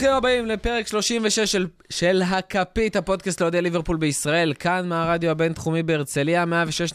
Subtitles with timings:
[0.00, 6.44] ברוכים הבאים לפרק 36 של, של הכפית, הפודקאסט לאוהדי ליברפול בישראל, כאן מהרדיו הבינתחומי בהרצליה,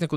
[0.09, 0.15] 106.2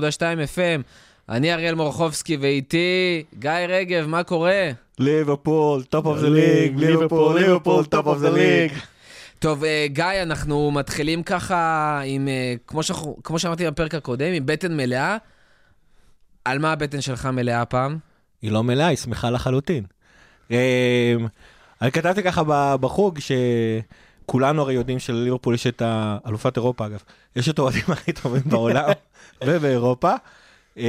[0.55, 0.81] FM.
[1.29, 4.69] אני אריאל מורחובסקי ואיתי גיא רגב, מה קורה?
[4.99, 8.71] ליברפול, top of the league, ליברפול, ליברפול, top of the league.
[9.39, 14.45] טוב, אה, גיא, אנחנו מתחילים ככה עם, אה, כמו, שאנחנו, כמו שאמרתי בפרק הקודם, עם
[14.45, 15.17] בטן מלאה.
[16.45, 17.97] על מה הבטן שלך מלאה הפעם?
[18.41, 19.83] היא לא מלאה, היא שמחה לחלוטין.
[21.81, 22.43] אני כתבתי ככה
[22.77, 26.99] בחוג, שכולנו הרי יודעים שלליברפול יש את האלופת אירופה, אגב.
[27.35, 28.89] יש את האוהדים הכי טובים בעולם
[29.45, 30.13] ובאירופה.
[30.77, 30.83] אמ,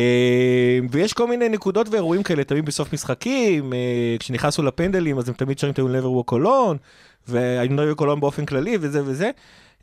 [0.91, 5.59] ויש כל מיני נקודות ואירועים כאלה, תמיד בסוף משחקים, אה, כשנכנסו לפנדלים, אז הם תמיד
[5.59, 6.77] שרים את ה never walk alone,
[7.28, 9.31] והיינו מדברים walk alone באופן כללי, וזה וזה.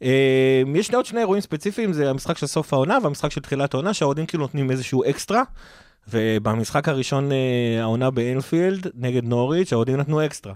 [0.01, 3.93] אמ, יש עוד שני אירועים ספציפיים, זה המשחק של סוף העונה והמשחק של תחילת העונה,
[3.93, 5.43] שהאוהדים כאילו נותנים איזשהו אקסטרה.
[6.09, 7.37] ובמשחק הראשון אה,
[7.81, 10.53] העונה באנפילד נגד נוריץ', האוהדים נתנו אקסטרה.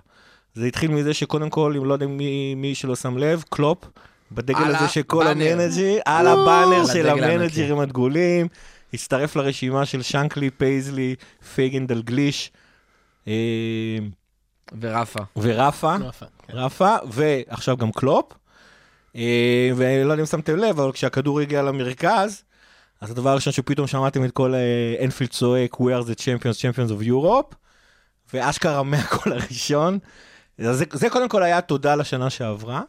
[0.56, 3.86] זה התחיל מזה שקודם כל, אם לא יודע מי, מי שלא שם לב, קלופ,
[4.32, 5.54] בדגל הזה שכל הבאנר.
[5.54, 8.48] המנג'י, על הבאנר של המנג'רים הדגולים,
[8.94, 11.16] הצטרף לרשימה של שנקלי, פייזלי,
[11.56, 12.52] פייגן, דלגליש
[13.28, 13.34] אה,
[14.82, 15.20] ורפה.
[15.38, 15.96] ורפה,
[16.50, 18.34] רפה, ועכשיו גם קלופ.
[19.16, 22.44] אה, ולא יודע אם שמתם לב, אבל כשהכדור הגיע למרכז,
[23.02, 26.92] אז הדבר הראשון שפתאום שמעתם את כל אה, אנפילד צועק, We are the champions, champions
[26.92, 27.56] of Europe,
[28.34, 30.00] ואשכרה מהגול הראשון.
[30.62, 32.82] זה, זה קודם כל היה תודה לשנה שעברה.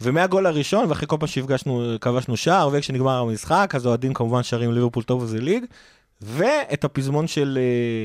[0.00, 5.02] ומהגול הראשון, ואחרי כל פעם שהפגשנו, כבשנו שער, וכשנגמר המשחק, אז האוהדים כמובן שרים ליברפול
[5.02, 5.64] טוב וזה ליג,
[6.22, 7.58] ואת הפזמון של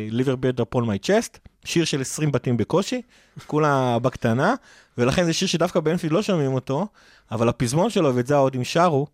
[0.09, 3.01] ליברברד upon my chest, שיר של 20 בתים בקושי,
[3.47, 4.53] כולה בקטנה,
[4.97, 6.87] ולכן זה שיר שדווקא באנפילד לא שומעים אותו,
[7.31, 9.07] אבל הפזמון שלו, ואת זה האוהדים שרו,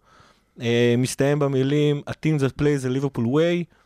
[0.61, 3.76] אה, מסתיים במילים, A team that plays the Liverpool way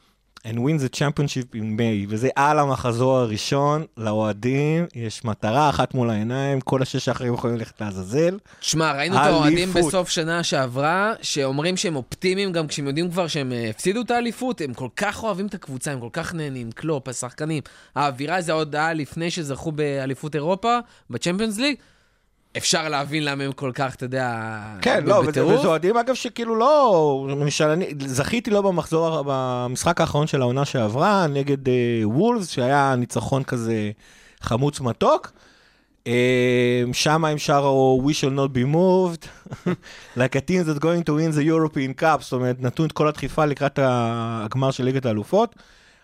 [0.45, 6.09] and wins the championship in May, וזה על המחזור הראשון, לאוהדים, יש מטרה אחת מול
[6.09, 8.37] העיניים, כל השש האחרים יכולים ללכת לעזאזל.
[8.59, 9.73] תשמע, ראינו את האוהדים.
[9.73, 14.61] בסוף שנה שעברה, שאומרים שהם אופטימיים גם כשהם יודעים כבר שהם אה, הפסידו את האליפות,
[14.61, 17.63] הם כל כך אוהבים את הקבוצה, הם כל כך נהנים, קלופ, השחקנים.
[17.95, 21.75] האווירה זה היה לפני שזכו באליפות אירופה, בצ'מפיונס ליג.
[22.57, 25.59] אפשר להבין למה הם כל כך, אתה יודע, כן, לא, וזה בטירוף.
[25.59, 31.67] וזה אוהדים אגב שכאילו לא, משלני, זכיתי לו במחזור, במשחק האחרון של העונה שעברה, נגד
[31.67, 31.71] uh,
[32.03, 33.91] וולס, שהיה ניצחון כזה
[34.41, 35.31] חמוץ מתוק.
[36.05, 36.07] Uh,
[36.93, 39.27] שם הם שרו We shall not be moved,
[40.17, 43.07] like a team that's going to win the European Cup, זאת אומרת, נתנו את כל
[43.07, 45.55] הדחיפה לקראת הגמר של ליגת האלופות.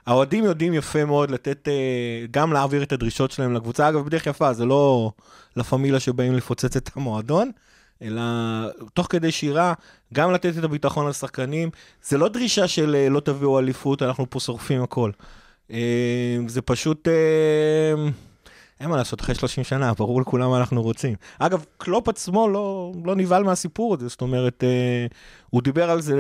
[0.08, 4.54] האוהדים יודעים יפה מאוד לתת, uh, גם להעביר את הדרישות שלהם לקבוצה, אגב, בדרך יפה,
[4.54, 5.12] זה לא
[5.56, 7.52] לה פמילה שבאים לפוצץ את המועדון,
[8.02, 8.22] אלא
[8.94, 9.74] תוך כדי שירה,
[10.14, 11.70] גם לתת את הביטחון לשחקנים.
[12.04, 15.12] זה לא דרישה של אה, לא תביאו אליפות, אנחנו פה שורפים הכל.
[15.72, 17.08] אה, זה פשוט...
[17.08, 18.10] אה,
[18.80, 21.16] אין מה לעשות, אחרי 30 שנה, ברור לכולם מה אנחנו רוצים.
[21.40, 25.06] אגב, קלופ עצמו לא, לא נבהל מהסיפור הזה, זאת אומרת, אה,
[25.50, 26.16] הוא דיבר על זה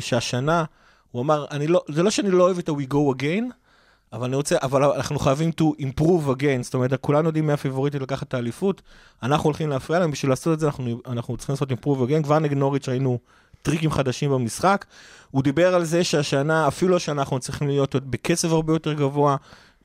[0.00, 0.64] שהשנה,
[1.12, 3.44] הוא אמר, לא, זה לא שאני לא אוהב את ה-We Go Again,
[4.12, 7.98] אבל אני רוצה, אבל אנחנו חייבים to improve again, זאת אומרת, כולנו יודעים מי הפייבוריטית
[7.98, 8.82] לקחת את האליפות,
[9.22, 12.38] אנחנו הולכים להפריע להם, בשביל לעשות את זה אנחנו, אנחנו צריכים לעשות improve again, כבר
[12.38, 13.18] נגד נוריץ' ראינו
[13.62, 14.84] טריקים חדשים במשחק.
[15.30, 19.36] הוא דיבר על זה שהשנה, אפילו השנה אנחנו צריכים להיות בקצב הרבה יותר גבוה,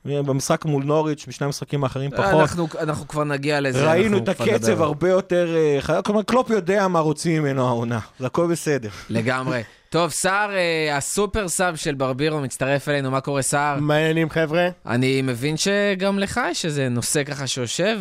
[0.08, 2.40] במשחק מול נוריץ', בשני המשחקים האחרים פחות.
[2.40, 3.90] אנחנו, אנחנו כבר נגיע לזה.
[3.90, 4.84] ראינו את הקצב נדבר.
[4.84, 6.04] הרבה יותר, אה, חזק.
[6.04, 8.88] כלומר, קלופ יודע מה רוצים ממנו העונה, זה הכל בסדר.
[9.10, 9.62] לגמרי.
[9.90, 13.78] טוב, סער, אה, ה super sub של ברבירו מצטרף אלינו, מה קורה, סער?
[13.80, 14.68] מה העניינים חבר'ה?
[14.86, 17.98] אני מבין שגם לך יש איזה נושא ככה שיושב,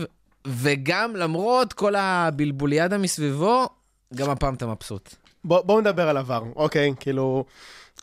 [0.48, 3.68] וגם למרות כל הבלבוליאדה מסביבו,
[4.16, 5.16] גם הפעם אתה מבסוט.
[5.44, 6.94] בוא- בואו נדבר על עבר, אוקיי?
[7.00, 7.46] כאילו,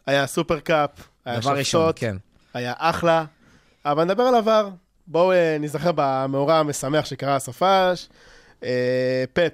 [0.07, 0.91] היה סופר קאפ,
[1.25, 2.17] היה דבר שופטות, כן.
[2.55, 3.25] היה אחלה,
[3.87, 4.69] אבל נדבר על עבר.
[5.07, 8.09] בואו אה, נזכר במאורע המשמח שקרה הסופש.
[8.65, 9.53] אה, פפ,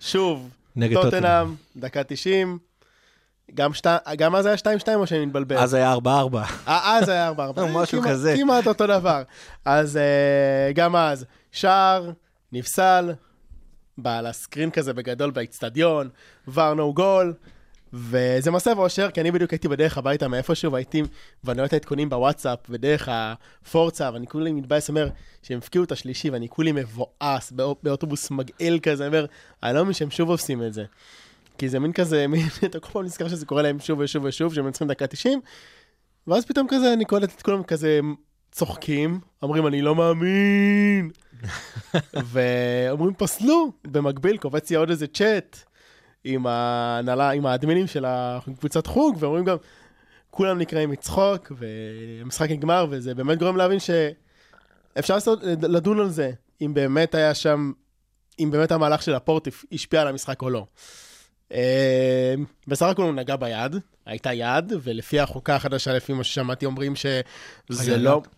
[0.00, 2.58] שוב, נגד טוטנאם, דקה 90.
[3.54, 3.88] גם, שתי,
[4.18, 5.56] גם אז היה 2-2 או שאני מתבלבל?
[5.58, 5.98] אז היה 4-4.
[6.68, 7.32] אה, אז היה 4-4.
[7.74, 8.34] משהו כמעט- כזה.
[8.38, 9.22] כמעט אותו דבר.
[9.64, 9.98] אז
[10.74, 12.10] גם אז, שער,
[12.52, 13.12] נפסל,
[13.98, 16.08] בא לסקרין כזה בגדול באיצטדיון,
[16.48, 17.34] ור נו גול,
[17.96, 21.02] וזה מסב אושר, כי אני בדיוק הייתי בדרך הביתה מאיפשהו, והייתי,
[21.44, 25.08] ואני רואה את העדכונים בוואטסאפ, ודרך הפורצה, ואני כולי מתבאס, אומר,
[25.42, 29.26] שהם הפקיעו את השלישי, ואני כולי מבואס, באו- באוטובוס מגעיל כזה, אומר,
[29.62, 30.84] אני לא מבין שהם שוב עושים את זה.
[31.58, 34.54] כי זה מין כזה, מין, אתה כל פעם נזכר שזה קורה להם שוב ושוב ושוב,
[34.54, 35.40] שהם מנצחים דקה 90,
[36.26, 38.00] ואז פתאום כזה, אני קולט את כולם כזה
[38.52, 41.10] צוחקים, אומרים, אני לא מאמין.
[42.32, 43.72] ואומרים, פסלו.
[43.84, 45.58] במקביל, קופץ לי עוד איזה צ'אט
[46.28, 49.56] עם ההנהלה, עם האדמינים של הקבוצת חוג, ואומרים גם,
[50.30, 56.30] כולם נקראים מצחוק, והמשחק נגמר, וזה באמת גורם להבין שאפשר לעשות, לדון על זה,
[56.60, 57.72] אם באמת היה שם,
[58.38, 60.66] אם באמת המהלך של הפורט השפיע על המשחק או לא.
[61.52, 62.34] אה,
[62.68, 63.76] בסך הכל הוא נגע ביד,
[64.06, 68.22] הייתה יד, ולפי החוקה החדשה, לפי מה ששמעתי, אומרים שזה לא...
[68.24, 68.35] יד.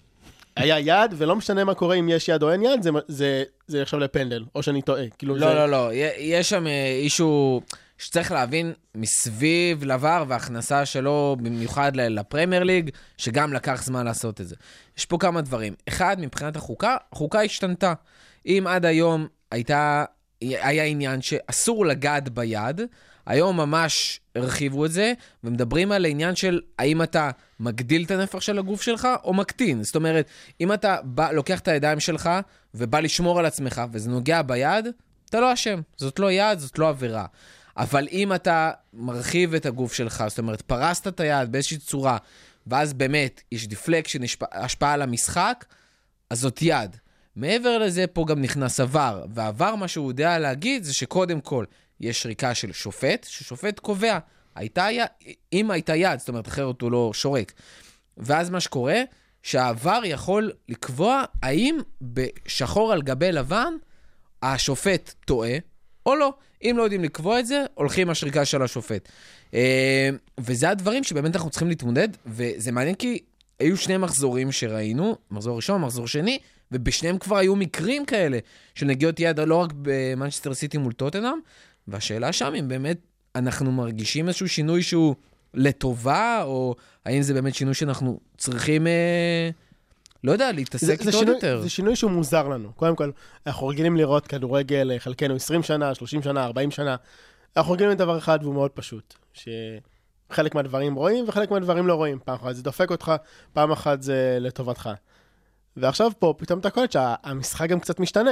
[0.58, 3.82] היה יד, ולא משנה מה קורה אם יש יד או אין יד, זה, זה, זה
[3.82, 5.04] נחשב לפנדל, או שאני טועה.
[5.18, 5.54] כאילו לא, זה...
[5.54, 7.60] לא, לא, יש שם אה, אישו
[7.98, 14.56] שצריך להבין מסביב לבר וההכנסה שלו, במיוחד לפרמייר ליג, שגם לקח זמן לעשות את זה.
[14.98, 15.74] יש פה כמה דברים.
[15.88, 17.94] אחד, מבחינת החוקה, החוקה השתנתה.
[18.46, 20.04] אם עד היום הייתה,
[20.40, 22.80] היה עניין שאסור לגעת ביד,
[23.28, 25.12] היום ממש הרחיבו את זה,
[25.44, 27.30] ומדברים על העניין של האם אתה
[27.60, 29.82] מגדיל את הנפח של הגוף שלך או מקטין.
[29.82, 30.26] זאת אומרת,
[30.60, 32.30] אם אתה בא, לוקח את הידיים שלך
[32.74, 34.86] ובא לשמור על עצמך, וזה נוגע ביד,
[35.30, 35.80] אתה לא אשם.
[35.96, 37.26] זאת לא יד, זאת לא עבירה.
[37.76, 42.18] אבל אם אתה מרחיב את הגוף שלך, זאת אומרת, פרסת את היד באיזושהי צורה,
[42.66, 44.20] ואז באמת יש deflection,
[44.52, 45.64] השפעה על המשחק,
[46.30, 46.96] אז זאת יד.
[47.36, 51.64] מעבר לזה, פה גם נכנס עבר, והעבר, מה שהוא יודע להגיד, זה שקודם כל,
[52.00, 54.18] יש שריקה של שופט, ששופט קובע,
[54.54, 55.06] הייתה יד,
[55.52, 57.52] אם הייתה יד, זאת אומרת, אחרת הוא לא שורק.
[58.16, 59.02] ואז מה שקורה,
[59.42, 63.74] שהעבר יכול לקבוע האם בשחור על גבי לבן,
[64.42, 65.58] השופט טועה
[66.06, 66.32] או לא.
[66.62, 69.08] אם לא יודעים לקבוע את זה, הולכים השריקה של השופט.
[69.54, 70.10] אה,
[70.40, 73.18] וזה הדברים שבאמת אנחנו צריכים להתמודד, וזה מעניין כי
[73.58, 76.38] היו שני מחזורים שראינו, מחזור ראשון, מחזור שני,
[76.72, 78.38] ובשניהם כבר היו מקרים כאלה
[78.74, 81.38] של נגיעות יד, לא רק במנצ'סטר סיטי מול טוטנאם,
[81.88, 82.98] והשאלה שם אם באמת
[83.34, 85.14] אנחנו מרגישים איזשהו שינוי שהוא
[85.54, 86.74] לטובה, או
[87.04, 89.50] האם זה באמת שינוי שאנחנו צריכים, אה,
[90.24, 91.60] לא יודע, להתעסק איתו עוד יותר.
[91.62, 92.72] זה שינוי שהוא מוזר לנו.
[92.72, 93.10] קודם כל,
[93.46, 96.96] אנחנו רגילים לראות כדורגל, אה, חלקנו 20 שנה, 30 שנה, 40 שנה.
[97.56, 102.18] אנחנו רגילים לדבר אחד והוא מאוד פשוט, שחלק מהדברים רואים וחלק מהדברים לא רואים.
[102.24, 103.12] פעם אחת זה דופק אותך,
[103.52, 104.90] פעם אחת זה לטובתך.
[105.76, 108.30] ועכשיו פה פתאום אתה קולט שהמשחק גם קצת משתנה.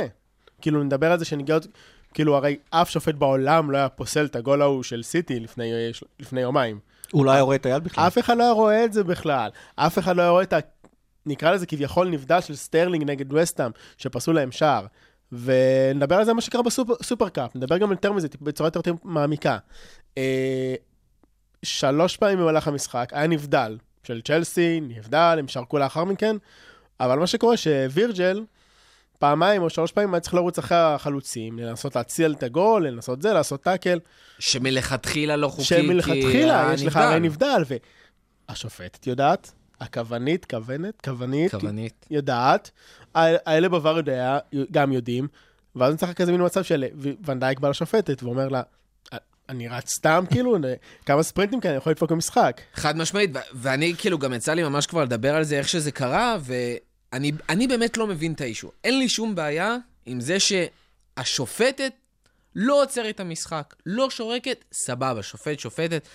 [0.61, 1.67] כאילו, נדבר על זה שנגיעות,
[2.17, 5.73] כאילו, הרי אף שופט בעולם לא היה פוסל את הגול ההוא של סיטי לפני,
[6.21, 6.79] לפני יומיים.
[7.13, 8.07] הוא לא היה רואה את היד בכלל.
[8.07, 9.51] אף אחד לא היה רואה את זה בכלל.
[9.77, 10.59] אף אחד לא היה רואה את ה...
[11.27, 14.87] נקרא לזה כביכול נבדל של סטרלינג נגד וסטאם, שפסלו להם שער.
[15.33, 19.59] ונדבר על זה מה שקרה בסופרקאפ, נדבר גם יותר מזה, בצורה יותר מעמיקה.
[20.19, 20.75] אה,
[21.63, 26.37] שלוש פעמים במהלך המשחק היה נבדל של צ'לסי, נבדל, הם שרקו לאחר מכן,
[27.01, 28.45] אבל מה שקורה שווירג'ל,
[29.19, 33.33] פעמיים או שלוש פעמים היה צריך לרוץ אחרי החלוצים, לנסות להציל את הגול, לנסות זה,
[33.33, 33.99] לעשות טאקל.
[34.39, 36.97] שמלכתחילה לא חוקי, כי שמלכתחילה יש לך.
[36.97, 37.65] הרי נבדל,
[38.49, 42.07] והשופטת יודעת, הכוונית, כוונת, כוונית, כוונית.
[42.11, 42.71] יודעת,
[43.15, 44.39] האלה בעבר יודע,
[44.71, 45.29] גם יודעים,
[45.77, 46.85] ואז נצטרך כזה מין מצב של
[47.25, 48.63] ונדייק בא לשופטת ואומר לה,
[49.49, 50.57] אני רץ סתם כאילו,
[51.07, 52.61] כמה ספרינטים כאלה, אני יכול לדפוק במשחק.
[52.75, 55.93] חד משמעית, ו- ואני כאילו גם יצא לי ממש כבר לדבר על זה, איך שזה
[55.93, 56.77] קרה, ואני
[57.49, 58.73] אני באמת לא מבין את האישו.
[58.85, 59.77] אין לי שום בעיה
[60.07, 61.93] עם זה שהשופטת
[62.55, 66.09] לא עוצרת את המשחק, לא שורקת, סבבה, שופט, שופטת.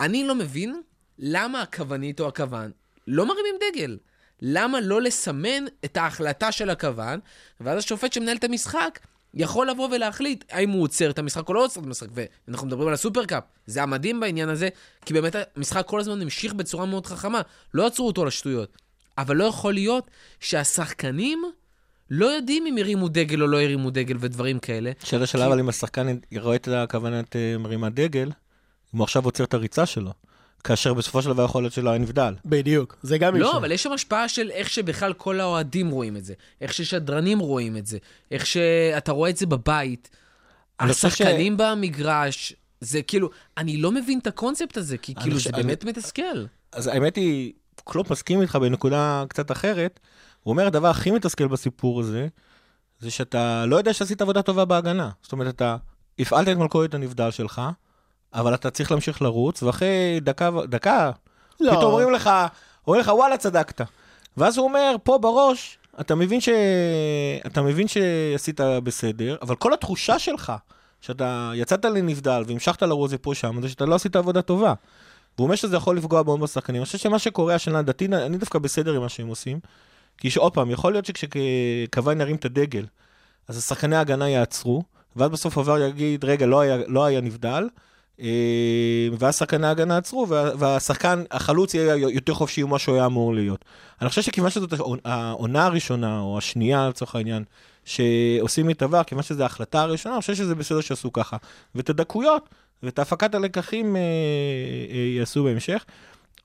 [0.00, 0.80] אני לא מבין
[1.18, 2.70] למה הכוונית או הכוון
[3.06, 3.98] לא מרימים דגל.
[4.42, 7.20] למה לא לסמן את ההחלטה של הכוון,
[7.60, 8.98] ואז השופט שמנהל את המשחק
[9.34, 12.08] יכול לבוא ולהחליט האם הוא עוצר את המשחק או לא עוצר את המשחק.
[12.14, 14.68] ואנחנו מדברים על הסופרקאפ, זה המדהים בעניין הזה,
[15.04, 17.40] כי באמת המשחק כל הזמן המשיך בצורה מאוד חכמה,
[17.74, 18.76] לא עצרו אותו לשטויות.
[19.20, 20.10] אבל לא יכול להיות
[20.40, 21.42] שהשחקנים
[22.10, 24.92] לא יודעים אם הרימו דגל או לא הרימו דגל ודברים כאלה.
[25.04, 28.28] שאלה שאלה, אבל אם השחקן רואה את הכוונת אה, מרימת דגל,
[28.94, 30.10] אם הוא עכשיו עוצר את הריצה שלו,
[30.64, 32.34] כאשר בסופו של דבר יכול להיות שלא היה נבדל.
[32.44, 33.58] בדיוק, זה גם לא, אישו.
[33.58, 37.76] אבל יש שם השפעה של איך שבכלל כל האוהדים רואים את זה, איך ששדרנים רואים
[37.76, 37.98] את זה,
[38.30, 40.10] איך שאתה רואה את זה בבית.
[40.80, 45.56] אני השחקנים במגרש, זה כאילו, אני לא מבין את הקונספט הזה, כי כאילו חושב- זה
[45.56, 46.44] אני- באמת מתסכל.
[46.72, 47.52] אז האמת היא,
[47.84, 50.00] קלופ מסכים איתך בנקודה קצת אחרת.
[50.42, 52.28] הוא אומר, הדבר הכי מתסכל בסיפור הזה,
[52.98, 55.10] זה שאתה לא יודע שעשית עבודה טובה בהגנה.
[55.22, 55.76] זאת אומרת, אתה
[56.18, 57.62] הפעלת את מלכודת הנבדל שלך,
[58.34, 61.10] אבל אתה צריך להמשיך לרוץ, ואחרי דקה, דקה,
[61.60, 61.70] לא.
[61.70, 62.30] פתאום אומרים לך,
[62.86, 63.80] אומרים לך, וואלה, צדקת.
[64.36, 66.48] ואז הוא אומר, פה בראש, אתה מבין, ש...
[67.46, 70.52] אתה מבין שעשית בסדר, אבל כל התחושה שלך,
[71.00, 74.74] שאתה יצאת לנבדל והמשכת לרוץ לפה שם, זה שאתה לא עשית עבודה טובה.
[75.40, 76.76] והוא אומר שזה יכול לפגוע מאוד בשחקנים.
[76.80, 79.60] אני חושב שמה שקורה השנה, לדעתי, אני דווקא בסדר עם מה שהם עושים.
[80.18, 82.86] כי שעוד פעם, יכול להיות שכשקוואן ירים את הדגל,
[83.48, 84.82] אז השחקני ההגנה יעצרו,
[85.16, 87.68] ואז בסוף עבר יגיד, רגע, לא היה, לא היה נבדל,
[88.20, 88.26] אה,
[89.18, 93.64] ואז שחקני ההגנה עצרו, וה- והשחקן, החלוץ יהיה יותר חופשי ממה שהוא היה אמור להיות.
[94.00, 97.44] אני חושב שכיוון שזאת העונה הראשונה, או השנייה לצורך העניין,
[97.84, 101.36] שעושים את עבר, כיוון שזו ההחלטה הראשונה, אני חושב שזה בסדר שעשו ככה.
[101.74, 102.48] ואת הדקויות,
[102.82, 104.00] ואת הפקת הלקחים אה,
[104.90, 105.84] אה, יעשו בהמשך.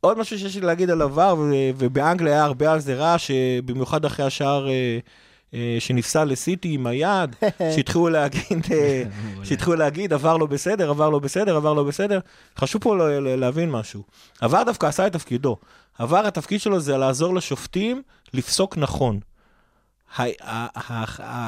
[0.02, 3.60] עוד משהו שיש לי להגיד על עבר, ו- ובאנגליה היה הרבה על זה רעש, אה,
[3.66, 5.00] במיוחד אחרי השער אה,
[5.54, 7.36] אה, שנפסל לסיטי עם היד,
[7.76, 9.04] שהתחילו להגיד, אה,
[9.46, 12.20] שהתחילו להגיד, עבר לא בסדר, עבר לא בסדר, עבר לא בסדר.
[12.58, 14.04] חשוב פה להבין משהו.
[14.42, 15.58] עבר דווקא עשה את תפקידו.
[15.98, 18.02] עבר, התפקיד שלו זה לעזור לשופטים
[18.34, 19.20] לפסוק נכון.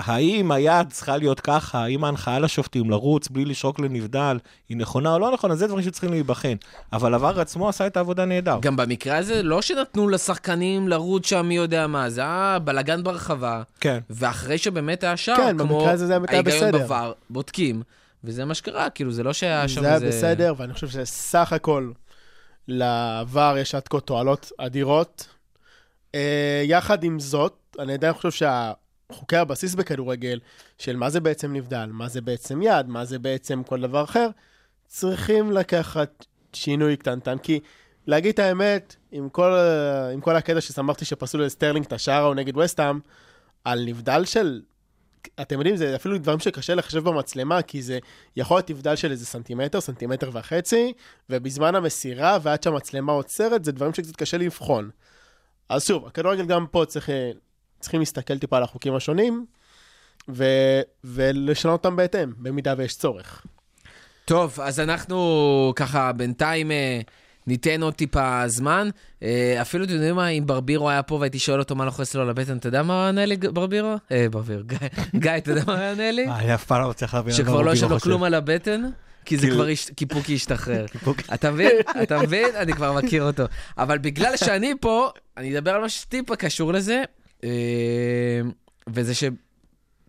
[0.06, 4.38] האם היד צריכה להיות ככה, האם ההנחיה לשופטים לרוץ בלי לשרוק לנבדל
[4.70, 6.56] היא נכונה או לא נכונה, זה דברים שצריכים להיבחן.
[6.94, 8.58] אבל עבר עצמו עשה את העבודה נהדר.
[8.62, 13.64] גם במקרה הזה, לא שנתנו לשחקנים לרוץ שם מי יודע מה, זה היה בלאגן ברחבה,
[13.80, 14.00] כן.
[14.10, 16.88] ואחרי שבאמת היה שער, כן, כמו במקרה הזה זה היה ההיגיון בסדר.
[16.88, 17.82] בVAR, בודקים,
[18.24, 20.08] וזה מה שקרה, כאילו, זה לא שהיה שם זה היה איזה...
[20.08, 21.92] בסדר, ואני חושב שסך הכל
[22.68, 25.28] לעבר יש עד כה תועלות אדירות.
[26.16, 30.40] אה, יחד עם זאת, אני עדיין חושב שהחוקי הבסיס בכדורגל,
[30.78, 34.30] של מה זה בעצם נבדל, מה זה בעצם יד, מה זה בעצם כל דבר אחר,
[34.88, 37.60] צריכים לקחת שינוי קטנטן, כי
[38.08, 42.36] להגיד את האמת, עם כל, אה, עם כל הקטע ששמחתי שפסלו לסטרלינג את השער ההוא
[42.36, 43.00] נגד וסטאם,
[43.64, 44.62] על נבדל של...
[45.42, 48.00] אתם יודעים, זה אפילו דברים שקשה לחשב במצלמה, כי זה
[48.36, 50.94] יכול להיות נבדל של איזה סנטימטר, סנטימטר וחצי,
[51.30, 54.90] ובזמן המסירה ועד שהמצלמה עוצרת, זה דברים שקצת קשה לבחון.
[55.70, 57.32] אז שוב, הכדורגל גם פה צריך, אה,
[57.80, 59.46] צריכים להסתכל טיפה על החוקים השונים,
[60.30, 60.46] ו,
[61.04, 63.46] ולשנות אותם בהתאם, במידה ויש צורך.
[64.26, 67.00] טוב, אז אנחנו ככה בינתיים אה,
[67.48, 68.90] ניתן עוד טיפה זמן.
[69.24, 72.22] אה, אפילו, אתם יודעים מה, אם ברבירו היה פה והייתי שואל אותו מה לוחץ לו
[72.22, 73.96] על הבטן, אתה יודע מה ענה לי, ברבירו?
[74.12, 74.62] אה, ברבירו,
[75.16, 76.28] גיא, אתה יודע מה ענה לי?
[76.28, 77.34] אני אף פעם לא מצליח להבין.
[77.34, 78.00] שכבר לא יושב לו.
[78.00, 78.90] כלום על הבטן?
[79.28, 80.86] כי זה כאילו- כבר, כי פוקי השתחרר.
[81.34, 81.72] אתה מבין?
[82.04, 82.56] אתה מבין?
[82.56, 83.44] אני כבר מכיר אותו.
[83.78, 87.04] אבל בגלל שאני פה, אני אדבר על משהו טיפה קשור לזה,
[87.44, 87.50] אה,
[88.88, 89.14] וזה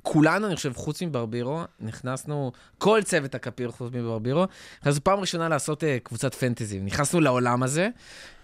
[0.01, 4.47] שכולנו, אני חושב, חוץ מברבירו, נכנסנו, כל צוות הכפיר חוץ מברבירו,
[4.83, 6.81] נכנסנו פעם ראשונה לעשות אה, קבוצת פנטזי.
[6.81, 7.89] נכנסנו לעולם הזה.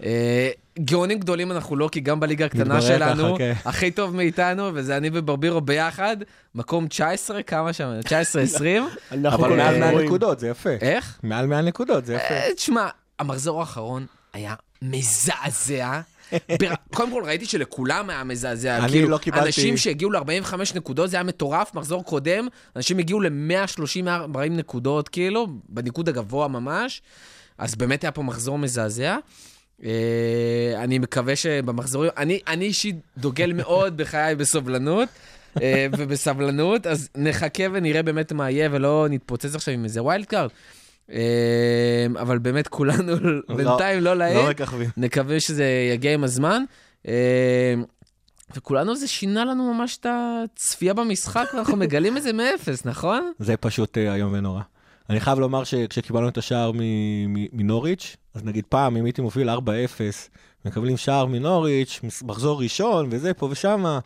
[0.03, 3.53] אה, גאונים גדולים אנחנו לא, כי גם בליגה הקטנה שלנו, ככה, כן.
[3.65, 6.17] הכי טוב מאיתנו, וזה אני וברבירו ביחד,
[6.55, 7.93] מקום 19, כמה שם?
[8.05, 8.09] 19-20?
[9.13, 10.07] אנחנו אבל מעל כך 100 רואים.
[10.07, 10.71] נקודות, זה יפה.
[10.81, 11.19] איך?
[11.23, 12.35] מעל 100 נקודות, זה יפה.
[12.35, 16.01] אה, תשמע, המחזור האחרון היה מזעזע.
[16.95, 18.79] קודם כל ראיתי שלכולם היה מזעזע.
[18.79, 23.21] אני כאילו, לא קיבלתי- אנשים שהגיעו ל-45 נקודות, זה היה מטורף, מחזור קודם, אנשים הגיעו
[23.21, 24.07] ל-130-140
[24.51, 27.03] נקודות, כאילו, בניקוד הגבוה ממש.
[27.59, 29.17] אז באמת היה פה מחזור מזעזע.
[29.85, 29.91] אה,
[30.77, 35.09] אני מקווה שבמחזורים, אני אני אישית דוגל מאוד בחיי בסובלנות.
[35.63, 40.51] אה, ובסבלנות, אז נחכה ונראה באמת מה יהיה, ולא נתפוצץ עכשיו עם איזה wild card.
[41.13, 43.13] אה, אבל באמת כולנו
[43.57, 44.91] בינתיים לא לא מככבים.
[44.97, 46.63] נקווה שזה יגיע עם הזמן.
[47.09, 47.75] אה,
[48.57, 53.33] וכולנו זה שינה לנו ממש את הצפייה במשחק, ואנחנו מגלים את זה מאפס, נכון?
[53.39, 54.61] זה פשוט אה, איום ונורא.
[55.11, 56.73] אני חייב לומר שכשקיבלנו את השער
[57.53, 59.55] מנוריץ', אז נגיד פעם, אם הייתי מוביל 4-0,
[60.65, 63.99] מקבלים שער מנוריץ', מחזור ראשון וזה, פה ושמה,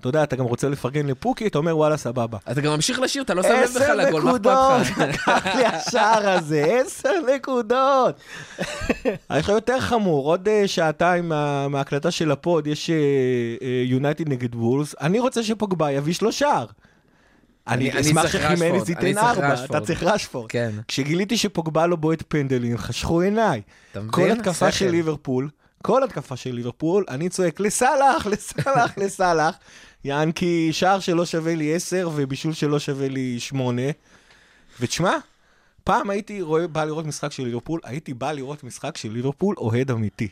[0.00, 2.38] אתה יודע, אתה גם רוצה לפרגן לפוקי, אתה אומר, וואלה, סבבה.
[2.52, 5.28] אתה גם ממשיך לשיר, אתה לא שם לב עשר בכלל לגול, מה נקודות, אכפת לך?
[5.36, 8.20] לקח לי השער הזה, עשר נקודות.
[9.08, 12.90] יש לך יותר חמור, עוד אה, שעתיים מה- מההקלטה של ה pod, יש
[13.86, 16.66] יונייטד נגד וולבס, אני רוצה שפוגבה יביא לו שער.
[17.68, 19.64] אני אני אשמח שחימנז אני ייתן ארבע.
[19.64, 20.50] אתה צריך רשפורד.
[20.50, 20.70] כן.
[20.88, 23.62] כשגיליתי שפוגבה לא בועט פנדלים, חשכו עיניי.
[24.10, 24.72] כל התקפה.
[24.72, 25.48] של ליברפול,
[25.86, 29.56] כל התקפה של ליברפול, אני צועק לסאלח, לסאלח, לסאלח.
[30.04, 33.82] יענקי, שער שלא שווה לי 10 ובישול שלא שווה לי 8.
[34.80, 35.16] ותשמע,
[35.84, 39.90] פעם הייתי רואה, בא לראות משחק של ליברפול, הייתי בא לראות משחק של ליברפול אוהד
[39.90, 40.28] אמיתי.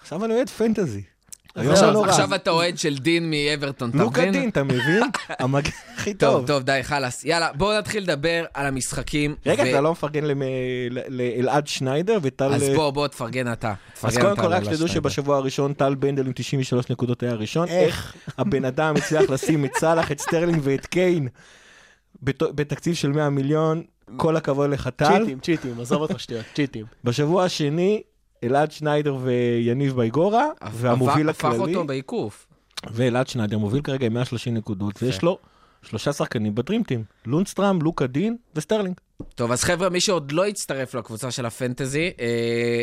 [0.00, 1.02] עכשיו אני אוהד פנטזי.
[1.56, 1.72] זה
[2.04, 4.32] עכשיו, אתה אוהד של דין מאברטון, אתה לוקה מבין?
[4.32, 5.02] דין, אתה מבין?
[5.38, 6.46] המגן הכי טוב, טוב.
[6.46, 7.24] טוב, די, חלאס.
[7.24, 9.34] יאללה, בואו נתחיל לדבר על המשחקים.
[9.46, 10.24] רגע, אתה לא מפרגן
[11.08, 12.52] לאלעד שניידר וטל...
[12.54, 13.74] אז בוא, בוא, תפרגן אתה.
[14.02, 14.88] אז קודם כל, רק שתדעו.
[14.88, 17.68] שבשבוע הראשון טל בנדל עם 93 נקודות היה הראשון.
[17.68, 21.28] איך הבן אדם הצליח לשים את סאלח, את סטרלינג ואת קיין
[22.22, 23.82] בת- בתקציב של 100 מיליון,
[24.16, 25.18] כל הכבוד לך טל.
[25.18, 26.84] צ'יטים, צ'יטים, עזוב אותך שטויות, צ'יטים.
[27.04, 28.02] בשבוע השני,
[28.44, 32.46] אלעד שניידר ויניב בייגורה, והמוביל הפך הכללי, אותו בעיקוף.
[32.92, 35.38] ואלעד שניידר מוביל כרגע עם 130 נקודות, ויש לו
[35.82, 38.94] שלושה שחקנים ב dream team, לונסטראם, לוקה דין וסטרלינג.
[39.34, 42.26] טוב, אז חבר'ה, מי שעוד לא הצטרף לקבוצה של הפנטזי, אה,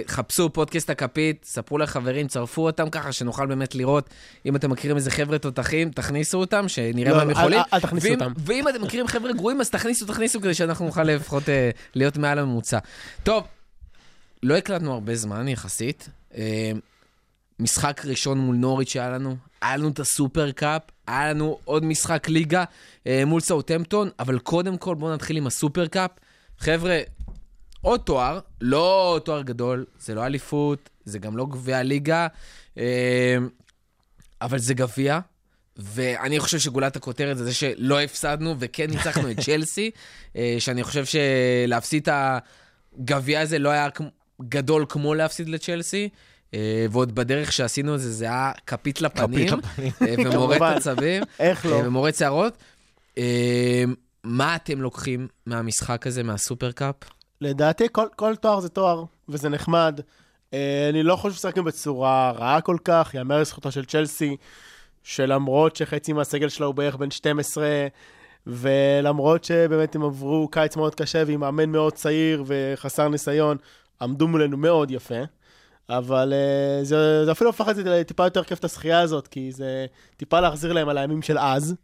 [0.07, 4.09] חפשו פודקאסט הכפית, ספרו לחברים, צרפו אותם ככה, שנוכל באמת לראות
[4.45, 7.59] אם אתם מכירים איזה חבר'ה תותחים, תכניסו אותם, שנראה לא, מה הם אל- יכולים.
[7.59, 8.33] אל- אל תכניסו ואם- אותם.
[8.37, 12.39] ואם אתם מכירים חבר'ה גרועים, אז תכניסו, תכניסו, כדי שאנחנו נוכל לפחות אה, להיות מעל
[12.39, 12.79] הממוצע.
[13.23, 13.43] טוב,
[14.43, 16.09] לא הקלטנו הרבה זמן יחסית.
[16.35, 16.71] אה,
[17.59, 22.29] משחק ראשון מול נוריץ' שהיה לנו, היה לנו את הסופר קאפ, היה לנו עוד משחק
[22.29, 22.63] ליגה
[23.07, 26.11] אה, מול סאוטהמפטון, אבל קודם כל בואו נתחיל עם הסופר קאפ.
[26.57, 26.99] חבר'ה,
[27.81, 32.27] עוד תואר, לא תואר גדול, זה לא אליפות, זה גם לא גביע ליגה,
[32.77, 33.37] אה,
[34.41, 35.19] אבל זה גביע.
[35.79, 39.91] ואני חושב שגולת הכותרת זה זה שלא הפסדנו וכן ניצחנו את צ'לסי,
[40.59, 42.41] שאני חושב שלהפסיד את
[42.99, 43.89] הגביע הזה לא היה
[44.41, 46.09] גדול כמו להפסיד לצ'לסי,
[46.53, 49.47] אה, ועוד בדרך שעשינו את זה, זה היה כפית לפנים.
[50.01, 50.73] אה, כמובן.
[50.73, 51.79] עצבים, איך לא?
[51.79, 52.57] אה, ומורט שערות.
[54.23, 56.95] מה אתם לוקחים מהמשחק הזה, מהסופר קאפ?
[57.41, 59.99] לדעתי כל, כל תואר זה תואר, וזה נחמד.
[60.89, 64.37] אני לא חושב ששחקנו בצורה רעה כל כך, יאמר לזכותו של צ'לסי,
[65.03, 67.87] שלמרות שחצי מהסגל שלו הוא בערך בן 12,
[68.47, 73.57] ולמרות שבאמת הם עברו קיץ מאוד קשה ועם מאמן מאוד צעיר וחסר ניסיון,
[74.01, 75.19] עמדו מולנו מאוד יפה.
[75.89, 79.51] אבל uh, זה, זה אפילו הפך את זה לטיפה יותר כיף את השחייה הזאת, כי
[79.51, 79.85] זה
[80.17, 81.75] טיפה להחזיר להם על הימים של אז.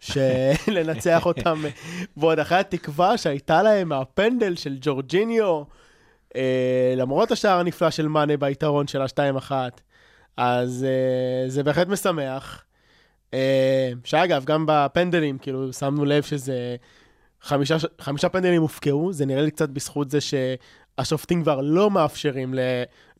[0.00, 1.62] שלנצח אותם,
[2.16, 5.62] ועוד אחרי התקווה שהייתה להם מהפנדל של ג'ורג'יניו,
[6.36, 9.52] אה, למרות השער הנפלא של מאנה ביתרון של ה-2-1,
[10.36, 12.64] אז אה, זה בהחלט משמח.
[13.34, 16.76] אה, שאגב, גם בפנדלים, כאילו, שמנו לב שזה
[17.42, 20.18] חמישה, חמישה פנדלים הופקעו, זה נראה לי קצת בזכות זה
[20.98, 22.58] שהשופטים כבר לא מאפשרים ל-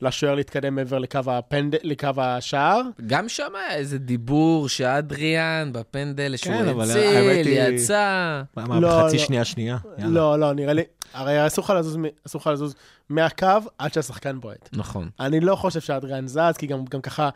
[0.02, 1.74] לשוער להתקדם מעבר לקו, הפנד...
[1.82, 2.80] לקו השער.
[3.06, 8.42] גם שם היה איזה דיבור שאדריאן בפנדל שהוא כן, אבל הציל, היא- יצא.
[8.56, 9.22] מה, לא, בחצי לא.
[9.24, 9.76] שנייה שנייה?
[9.98, 10.10] יאללה.
[10.14, 10.82] לא, לא, נראה לי,
[11.14, 12.74] הרי אסור לך לזוז, מ- אסור לך לזוז
[13.08, 13.46] מהקו
[13.78, 14.68] עד שהשחקן בועט.
[14.72, 15.08] נכון.
[15.20, 17.28] אני לא חושב שאדריאן זז, כי גם, גם ככה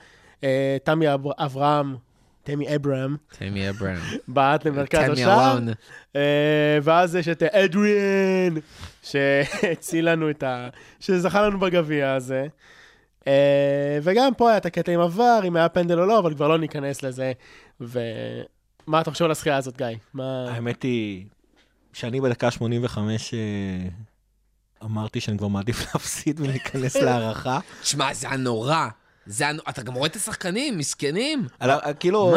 [0.44, 1.96] אה, תמי אבר, אברהם,
[2.42, 3.98] תמי אברהם, תמי אברהם.
[4.28, 5.68] בעט למרכז תמי השער, אלון.
[6.16, 8.54] אה, ואז יש את אדריאן,
[9.02, 10.68] שהציל לנו את ה...
[11.00, 12.46] שזכה לנו בגביע הזה.
[13.26, 16.48] אה, וגם פה היה את הקטע עם עבר, אם היה פנדל או לא, אבל כבר
[16.48, 17.32] לא ניכנס לזה.
[17.80, 19.86] ומה אתה חושב על הזכייה הזאת, גיא?
[20.14, 20.50] מה...
[20.50, 21.26] האמת היא
[21.92, 23.38] שאני בדקה 85 אה,
[24.84, 27.58] אמרתי שאני כבר מעדיף להפסיד ולהיכנס להערכה.
[27.82, 28.88] תשמע, זה היה נורא.
[29.26, 31.46] זה אתה גם רואה את השחקנים, מסכנים.
[31.60, 32.34] על ה- כאילו,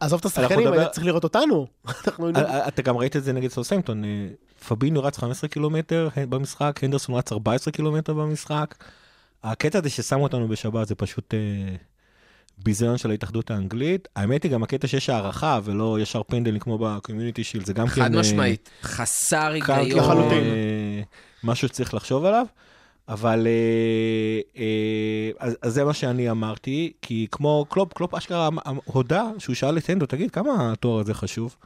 [0.00, 1.66] עזוב את השחקנים, היה צריך לראות אותנו.
[1.88, 4.04] אה, אה, אתה גם ראית את זה נגד סוסמפטון.
[4.04, 4.28] אה,
[4.68, 8.74] פבינו רץ 15 קילומטר אה, במשחק, הנדרסון רץ 14 קילומטר במשחק.
[9.44, 11.38] הקטע הזה ששמו אותנו בשבת זה פשוט אה,
[12.58, 14.08] ביזיון של ההתאחדות האנגלית.
[14.16, 17.88] האמת היא גם הקטע שיש הארכה ולא ישר פנדלים כמו ב Community Shield, זה גם
[17.88, 18.02] כן...
[18.02, 18.70] חד אה, משמעית.
[18.82, 19.98] חסר היגיון.
[19.98, 20.44] לחלוטין.
[20.44, 21.02] אה,
[21.44, 22.46] משהו שצריך לחשוב עליו.
[23.08, 28.58] אבל אה, אה, אז, אז זה מה שאני אמרתי, כי כמו קלופ, קלופ אשכרה אמ-
[28.68, 31.56] אמ- הודה שהוא שאל את הנדו, תגיד, כמה התואר הזה חשוב?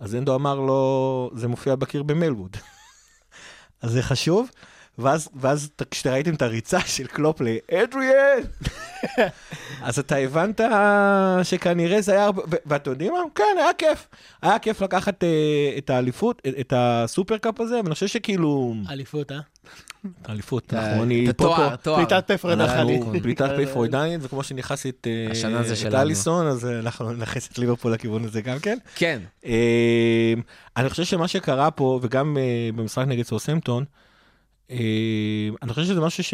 [0.00, 2.56] אז הנדו אמר לו, זה מופיע בקיר במלווד.
[3.82, 4.48] אז זה חשוב,
[4.98, 8.38] ואז, ואז ת- כשאתה ראיתם את הריצה של קלופ לאדריאן,
[9.82, 10.60] אז אתה הבנת
[11.42, 13.18] שכנראה זה היה הרבה, ואתם יודעים מה?
[13.34, 14.08] כן, היה כיף.
[14.42, 15.28] היה כיף לקחת אה,
[15.78, 18.74] את האליפות, את- את ה Super Cup הזה, ואני חושב שכאילו...
[18.90, 19.38] אליפות, אה?
[20.28, 21.76] אליפות, אנחנו, אני פה התואר, פה.
[21.76, 21.96] תואר.
[21.96, 23.00] פליטת פה פרדחנית.
[23.02, 25.06] אנחנו פליטת פה פרוידנית, וכמו שנכנס את
[25.92, 26.02] אה.
[26.02, 28.78] אליסון, אז אה, אנחנו נכנס את ליברפול לכיוון הזה גם כן.
[28.94, 29.20] כן.
[29.46, 30.34] אה,
[30.76, 32.42] אני חושב שמה שקרה פה, וגם אה,
[32.76, 33.84] במשחק נגד סורסמפטון,
[34.70, 34.76] אה,
[35.62, 36.24] אני חושב שזה משהו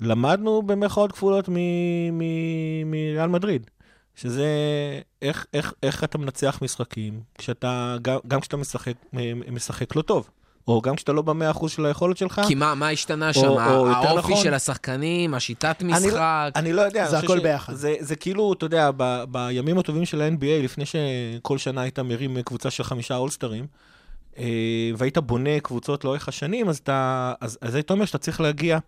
[0.00, 1.54] שלמדנו במרכאות כפולות מ-
[2.18, 3.66] מ- מריאל מדריד.
[4.14, 4.46] שזה
[5.22, 8.92] איך, איך, איך אתה מנצח משחקים, כשאתה, גם, גם כשאתה משחק,
[9.52, 10.30] משחק לא טוב,
[10.68, 12.40] או גם כשאתה לא במאה אחוז של היכולת שלך.
[12.48, 13.58] כי מה מה השתנה שם?
[13.58, 16.50] האופי נכון- של השחקנים, השיטת אני לא- משחק?
[16.56, 17.08] אני לא יודע.
[17.08, 17.74] זה אני הכל ש- ביחד.
[17.74, 22.42] זה, זה כאילו, אתה יודע, ב, בימים הטובים של ה-NBA, לפני שכל שנה היית מרים
[22.42, 23.66] קבוצה של חמישה אולסטרים,
[24.38, 24.44] אה,
[24.96, 28.78] והיית בונה קבוצות לאורך השנים, אז אתה, אז, אז היית אומר שאתה צריך להגיע,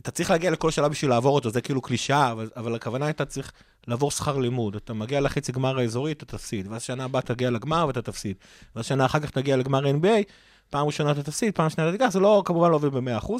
[0.00, 3.24] אתה צריך להגיע לכל שלב בשביל לעבור אותו, זה כאילו קלישאה, אבל, אבל הכוונה הייתה
[3.24, 3.52] צריך
[3.86, 4.76] לעבור שכר לימוד.
[4.76, 8.36] אתה מגיע לחצי גמר האזורי, אתה תפסיד, ואז שנה הבאה תגיע לגמר ואתה תפסיד.
[8.76, 10.22] ואז שנה אחר כך תגיע לגמר NBA,
[10.70, 13.32] פעם ראשונה אתה תפסיד, פעם שנייה אתה תיקח, זה לא, כמובן לא עובד ב-100%.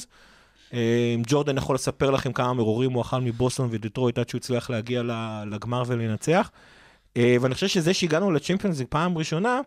[0.74, 5.02] אה, ג'ורדן יכול לספר לכם כמה מרורים הוא אכל מבוסטון ודטרויט עד שהוא הצליח להגיע
[5.46, 6.50] לגמר ולנצח.
[7.16, 9.60] אה, ואני חושב שזה שהגענו לצ'מפיונס ליג פעם ראשונה,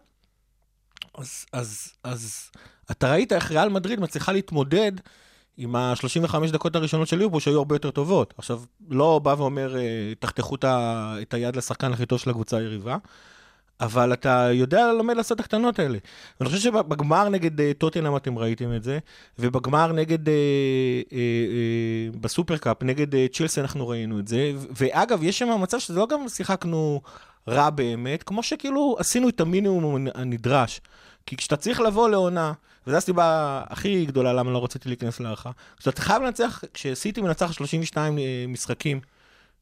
[1.15, 2.51] אז, אז, אז
[2.91, 4.91] אתה ראית איך ריאל מדריד מצליחה להתמודד
[5.57, 8.33] עם ה-35 דקות הראשונות של ליברפול שהיו הרבה יותר טובות.
[8.37, 12.97] עכשיו, לא בא ואומר, אה, תחתכו את היד לשחקן הכי טוב של הקבוצה היריבה,
[13.81, 15.97] אבל אתה יודע ללמד לעשות את הקטנות האלה.
[16.39, 18.99] ואני חושב שבגמר נגד אה, טוטנאם אתם ראיתם את זה,
[19.39, 20.33] ובגמר נגד, אה,
[21.13, 24.51] אה, אה, בסופרקאפ, נגד אה, צ'ילסי אנחנו ראינו את זה.
[24.77, 27.01] ואגב, יש שם מצב שזה לא גם שיחקנו
[27.47, 30.81] רע באמת, כמו שכאילו עשינו את המינימום הנדרש.
[31.25, 32.53] כי כשאתה צריך לבוא לעונה,
[32.87, 38.17] וזו הסיבה הכי גדולה למה לא רציתי להיכנס להערכה, כשאתה חייב לנצח, כשסיטי מנצח 32
[38.17, 38.99] אה, משחקים,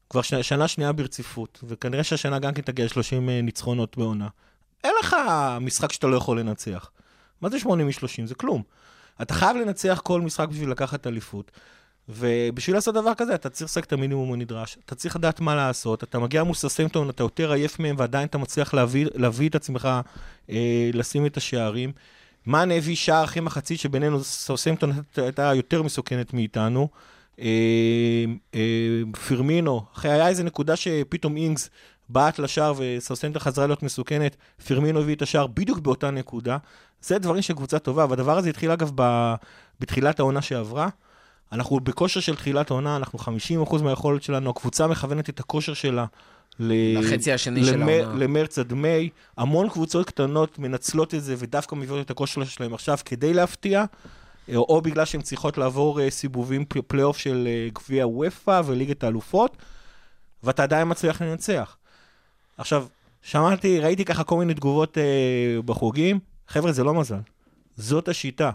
[0.09, 0.33] כבר ש...
[0.33, 4.27] שנה שנייה ברציפות, וכנראה שהשנה גם כן תגיע ל-30 ניצחונות בעונה.
[4.83, 5.15] אין לך
[5.61, 6.91] משחק שאתה לא יכול לנצח.
[7.41, 8.25] מה זה 80 מ-30?
[8.25, 8.63] זה כלום.
[9.21, 11.51] אתה חייב לנצח כל משחק בשביל לקחת אליפות.
[12.09, 14.77] ובשביל לעשות דבר כזה, אתה צריך לשחק את המינימום הנדרש.
[14.85, 16.03] אתה צריך לדעת מה לעשות.
[16.03, 19.89] אתה מגיע מול ססמפטון, אתה יותר עייף מהם, ועדיין אתה מצליח להביא, להביא את עצמך,
[20.49, 21.91] אה, לשים את השערים.
[22.45, 26.79] מאן הביא שער אחרי מחצית שבינינו, ססמפטון הייתה יותר מסוכנת מאיתנו.
[26.79, 27.18] אה, אה,
[29.27, 31.69] פירמינו, אחרי היה איזה נקודה שפתאום אינגס
[32.09, 36.57] בעט לשער וסרסנטר חזרה להיות מסוכנת, פירמינו הביא את השער בדיוק באותה נקודה.
[37.01, 39.33] זה דברים של קבוצה טובה, והדבר הזה התחיל אגב ב,
[39.79, 40.89] בתחילת העונה שעברה.
[41.51, 46.05] אנחנו בכושר של תחילת העונה, אנחנו 50% מהיכולת שלנו, הקבוצה מכוונת את הכושר שלה
[46.59, 48.19] ל- לחצי השני של למ- העונה.
[48.23, 49.09] למרץ עד מאי.
[49.37, 53.85] המון קבוצות קטנות מנצלות את זה ודווקא מביאות את הכושר שלהם עכשיו כדי להפתיע.
[54.55, 59.57] או, בגלל שהן צריכות לעבור אה, סיבובים פלייאוף של אה, גביע וופא וליגת האלופות,
[60.43, 61.77] ואתה עדיין מצליח לנצח.
[62.57, 62.85] עכשיו,
[63.21, 67.19] שמעתי, ראיתי ככה כל מיני תגובות uh, בחוגים, חבר'ה, זה לא מזל,
[67.77, 68.51] זאת השיטה.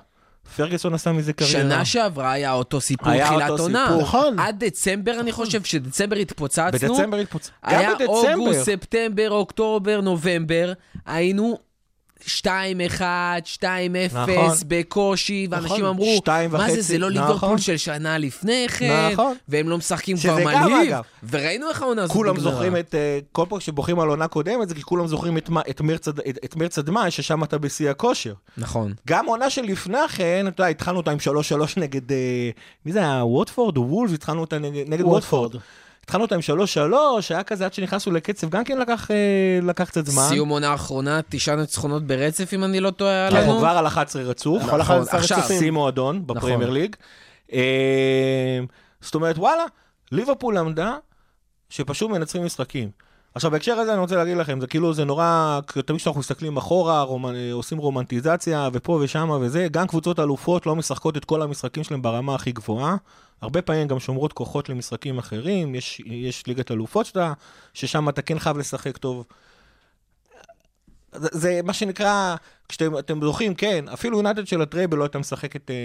[0.56, 1.60] פרגוסון עשה מזה קריירה.
[1.60, 3.84] שנה שעברה היה אותו סיפור היה תחילת אותו עונה.
[3.88, 4.02] סיפור.
[4.02, 4.38] נכון.
[4.38, 6.72] עד דצמבר, אני חושב, שדצמבר התפוצצנו.
[6.72, 7.50] בדצמבר התפוצץ.
[7.62, 8.34] היה גם בדצמבר.
[8.34, 10.72] אוגוסט, ספטמבר, אוקטובר, נובמבר,
[11.06, 11.58] היינו
[12.20, 12.26] 2-1,
[12.98, 13.64] 2-0,
[14.12, 14.56] נכון.
[14.68, 17.22] בקושי, ואנשים נכון, אמרו, מה זה, וחצי, זה לא נכון.
[17.22, 19.36] ליברפול של שנה לפני כן, נכון.
[19.48, 20.96] והם לא משחקים כבר מלהיב.
[21.30, 22.52] וראינו איך העונה הזאת כולם נגמרה.
[22.52, 25.80] זוכרים את, אה, כל פעם שבוכים על עונה קודמת, זה כי כולם זוכרים את, את,
[25.80, 28.34] מרץ, את, את מרץ עד מאי, ששם אתה בשיא הכושר.
[28.58, 28.92] נכון.
[29.08, 31.20] גם עונה שלפני כן, אתה יודע, התחלנו אותה עם 3-3
[31.76, 32.50] נגד, אה,
[32.86, 34.12] מי זה היה, ווטפורד או וולף?
[34.12, 35.56] התחלנו אותה נגד, נגד ווטפורד.
[36.04, 36.94] התחלנו אותה עם 3-3,
[37.30, 39.16] היה כזה עד שנכנסנו לקצב, גם כן לקח, אה,
[39.62, 40.22] לקח קצת זמן.
[40.28, 43.58] סיום עונה האחרונה, תשעה ניצחונות ברצף, אם אני לא טועה, אנחנו עלינו.
[43.58, 44.62] כבר על 11 רצוף.
[44.62, 45.38] נכון, נכון, 11 עכשיו.
[45.38, 45.58] רצופים.
[45.58, 46.72] שיא מועדון בפרמייר נכון.
[46.72, 46.96] ליג.
[47.52, 48.60] אה,
[49.00, 49.64] זאת אומרת, וואלה,
[50.12, 50.96] ליברפול למדה
[51.68, 52.90] שפשוט מנצחים משחקים.
[53.34, 57.02] עכשיו, בהקשר הזה אני רוצה להגיד לכם, זה כאילו, זה נורא, תמיד כשאנחנו מסתכלים אחורה,
[57.02, 57.34] רומנ...
[57.52, 62.34] עושים רומנטיזציה, ופה ושם וזה, גם קבוצות אלופות לא משחקות את כל המשחקים שלהם ברמה
[62.34, 62.96] הכי גבוהה.
[63.40, 67.32] הרבה פעמים גם שומרות כוחות למשחקים אחרים, יש, יש ליגת אלופות שאתה,
[67.74, 69.24] ששם אתה כן חייב לשחק טוב.
[71.14, 72.36] זה, זה מה שנקרא,
[72.68, 75.76] כשאתם אתם זוכרים, כן, אפילו יונתד של הטרייבל לא הייתה משחקת אה,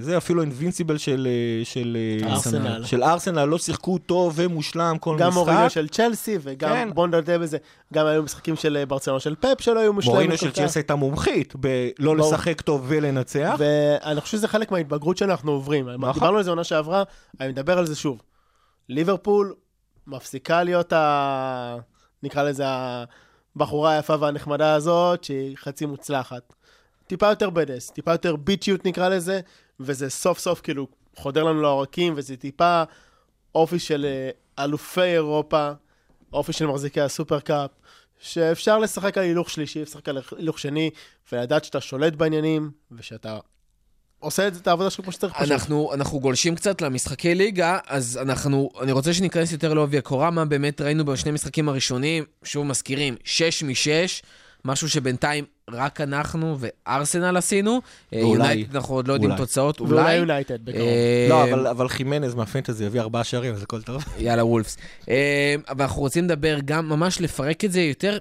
[0.00, 2.84] זה, אפילו אינבינסיבל של, אה, של, אה, ארסנל.
[2.84, 5.38] של ארסנל לא שיחקו טוב ומושלם כל גם משחק.
[5.38, 6.88] מוריניו של צ'לסי, וגם כן.
[6.94, 7.58] בוא נדבר בזה,
[7.94, 10.16] גם היו משחקים של ברצלונה של פפ שלא היו מושלמים.
[10.16, 10.52] מוריניו כל של.
[10.52, 12.16] צ'לסי הייתה מומחית בלא ברור.
[12.16, 13.54] לשחק טוב ולנצח.
[13.58, 15.88] ואני חושב שזה חלק מההתבגרות שאנחנו עוברים.
[15.88, 16.12] נכון.
[16.12, 17.02] דיברנו על זה עונה שעברה,
[17.40, 18.22] אני מדבר על זה שוב.
[18.88, 19.54] ליברפול
[20.06, 21.76] מפסיקה להיות ה...
[22.22, 22.64] נקרא לזה
[23.56, 26.54] הבחורה היפה והנחמדה הזאת, שהיא חצי מוצלחת.
[27.06, 29.40] טיפה יותר בדס, טיפה יותר ביטיות נקרא לזה,
[29.80, 30.86] וזה סוף סוף כאילו
[31.16, 32.82] חודר לנו לעורקים, וזה טיפה
[33.54, 35.70] אופי של אה, אלופי אירופה,
[36.32, 37.70] אופי של מחזיקי הסופרקאפ,
[38.18, 40.90] שאפשר לשחק על הילוך שלישי, לשחק על הילוך שני,
[41.32, 43.38] ולדעת שאתה שולט בעניינים, ושאתה
[44.24, 45.50] עושה את העבודה שלך כמו שצריך פשוט.
[45.50, 50.44] אנחנו, אנחנו גולשים קצת למשחקי ליגה, אז אנחנו, אני רוצה שניכנס יותר לעובי הקורה, מה
[50.44, 54.24] באמת ראינו בשני משחקים הראשונים, שוב מזכירים, 6 מ-6,
[54.64, 57.80] משהו שבינתיים רק אנחנו וארסנל עשינו.
[58.12, 58.48] אה, ואולי.
[58.48, 59.42] יונייטד אנחנו עוד לא יודעים אולי.
[59.42, 60.14] תוצאות, ואולי אולי.
[60.14, 60.82] יונייטד בקרוב.
[60.82, 64.04] אה, לא, אבל, אבל חימנז מהפנטזי הביא ארבעה שערים, אז הכל טוב.
[64.18, 64.76] יאללה וולפס.
[65.08, 68.18] אה, אבל אנחנו רוצים לדבר גם, ממש לפרק את זה יותר,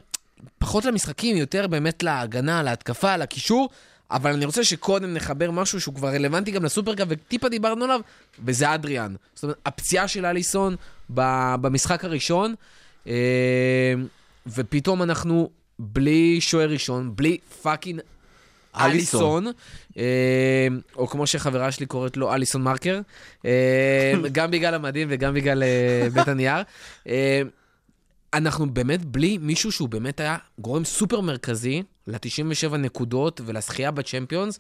[0.60, 3.70] פחות למשחקים, יותר באמת להגנה, להתקפה, לקישור,
[4.13, 7.99] אבל אני רוצה שקודם נחבר משהו שהוא כבר רלוונטי גם לסופרגאפ, וטיפה דיברנו עליו,
[8.45, 9.15] וזה אדריאן.
[9.36, 10.76] זאת אומרת, הפציעה של אליסון
[11.10, 12.56] במשחק הראשון,
[13.08, 13.13] אה,
[14.47, 15.49] ופתאום אנחנו
[15.80, 18.00] בלי שוער ראשון, בלי fucking
[18.76, 19.47] אליסון.
[19.97, 23.02] אה, או כמו שחברה שלי קוראת לו, אליסון מרקר,
[23.45, 25.63] אה, גם בגלל המדים וגם בגלל
[26.13, 26.63] בית הנייר.
[28.34, 34.60] אנחנו באמת בלי מישהו שהוא באמת היה גורם סופר מרכזי ל-97 נקודות ולזכייה ב Champions.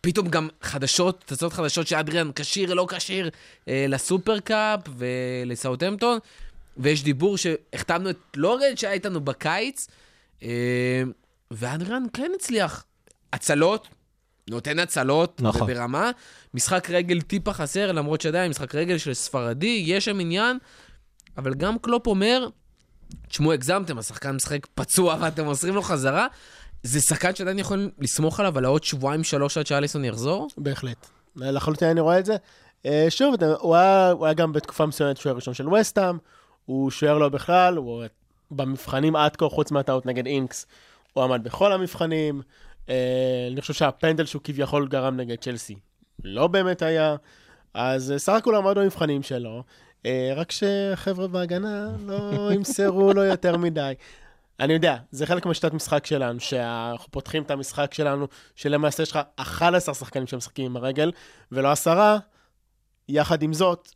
[0.00, 3.30] פתאום גם חדשות, תוצאות חדשות שאדריאן כשיר, לא כשיר,
[3.68, 6.18] אה, לסופרקאפ ולסאוטהמפטון,
[6.76, 9.88] ויש דיבור שהחתמנו את לורד שהיה איתנו בקיץ,
[10.42, 11.02] אה,
[11.50, 12.84] ואדריאן כן הצליח.
[13.32, 13.88] הצלות,
[14.50, 15.66] נותן הצלות, נכון.
[15.66, 16.10] ברמה.
[16.54, 20.58] משחק רגל טיפה חסר, למרות שעדיין משחק רגל של ספרדי, יש שם עניין,
[21.38, 22.48] אבל גם קלופ אומר,
[23.28, 26.26] תשמעו, הגזמתם, השחקן משחק פצוע ואתם מוסרים לו חזרה.
[26.82, 30.48] זה שחקן שעדיין יכולים לסמוך עליו על העוד שבועיים, שלוש עד שאליסון יחזור?
[30.58, 31.06] בהחלט.
[31.36, 32.36] לחלוטין אני רואה את זה.
[32.86, 36.18] אה, שוב, הוא היה, הוא היה גם בתקופה מסוימת שוער ראשון של וסטאם,
[36.66, 38.04] הוא שוער לא בכלל, הוא
[38.50, 40.66] במבחנים עד כה, חוץ מהטעות נגד אינקס,
[41.12, 42.42] הוא עמד בכל המבחנים.
[42.88, 45.76] אה, אני חושב שהפנדל שהוא כביכול גרם נגד צ'לסי
[46.24, 47.16] לא באמת היה,
[47.74, 49.62] אז אה, סך הכול עמד במבחנים שלו,
[50.36, 53.94] רק שחבר'ה בהגנה לא ימסרו לו יותר מדי.
[54.60, 59.18] אני יודע, זה חלק מהשיטת משחק שלנו, שאנחנו פותחים את המשחק שלנו, שלמעשה יש לך
[59.36, 61.12] 11 שחקנים שמשחקים עם הרגל,
[61.52, 62.18] ולא עשרה.
[63.08, 63.88] יחד עם זאת,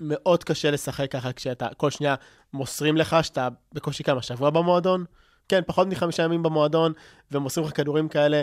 [0.00, 2.14] מאוד קשה לשחק ככה כשאתה כל שנייה
[2.52, 5.04] מוסרים לך שאתה בקושי כמה, שבוע במועדון?
[5.48, 6.92] כן, פחות מחמישה ימים במועדון,
[7.32, 8.42] ומוסרים לך כדורים כאלה,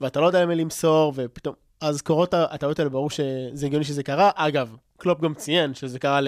[0.00, 1.54] ואתה לא יודע למי למסור, ופתאום...
[1.82, 4.30] אז קורות הטעויות האלה, ברור שזה הגיוני שזה קרה.
[4.34, 6.20] אגב, קלופ גם ציין שזה קרה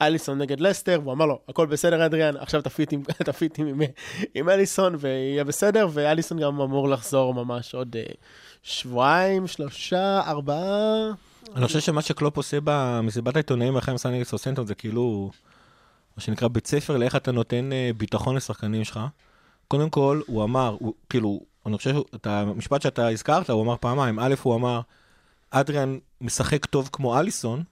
[0.00, 3.02] לאליסון נגד לסטר, והוא אמר לו, הכל בסדר, אדריאן, עכשיו תפיט עם,
[3.68, 3.80] עם,
[4.34, 8.02] עם אליסון ויהיה בסדר, ואליסון גם אמור לחזור ממש עוד אה,
[8.62, 11.10] שבועיים, שלושה, ארבעה.
[11.56, 15.30] אני חושב שמה שקלופ עושה במסיבת העיתונאים אחרי המשחק נגד סוסנטון זה כאילו,
[16.16, 19.00] מה שנקרא בית ספר לאיך אתה נותן אה, ביטחון לשחקנים שלך.
[19.68, 24.18] קודם כל, הוא אמר, הוא, כאילו, אני חושב את המשפט שאתה הזכרת, הוא אמר פעמיים.
[24.18, 24.80] א', הוא אמר,
[25.50, 27.62] אדריאן משחק טוב כמו אליסון,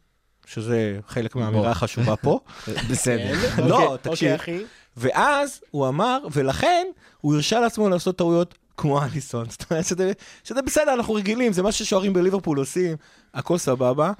[0.46, 2.40] שזה חלק מהאמירה החשובה פה.
[2.90, 3.34] בסדר.
[3.56, 4.32] כן, לא, אוקיי, תקשיב.
[4.32, 4.64] אוקיי, אחי.
[4.96, 6.86] ואז הוא אמר, ולכן
[7.20, 9.46] הוא הרשה לעצמו לעשות טעויות כמו אליסון.
[9.50, 10.12] זאת אומרת שזה,
[10.44, 12.96] שזה בסדר, אנחנו רגילים, זה מה ששוערים בליברפול עושים,
[13.34, 14.12] הכל סבבה.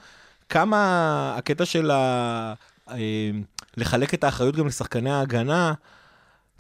[0.49, 2.55] כמה הקטע של ה...
[2.91, 3.31] אה,
[3.77, 5.73] לחלק את האחריות גם לשחקני ההגנה,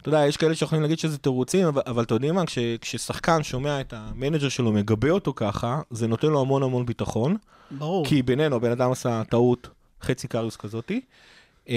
[0.06, 3.42] אתה יודע, יש כאלה שיכולים להגיד שזה תירוצים, אבל, אבל אתה יודעים מה, כש, כששחקן
[3.42, 7.36] שומע את המנג'ר שלו מגבה אותו ככה, זה נותן לו המון המון ביטחון.
[7.70, 8.06] ברור.
[8.06, 9.68] כי בינינו, הבן אדם עשה טעות
[10.02, 11.00] חצי קריוס כזאתי.
[11.68, 11.74] אמ,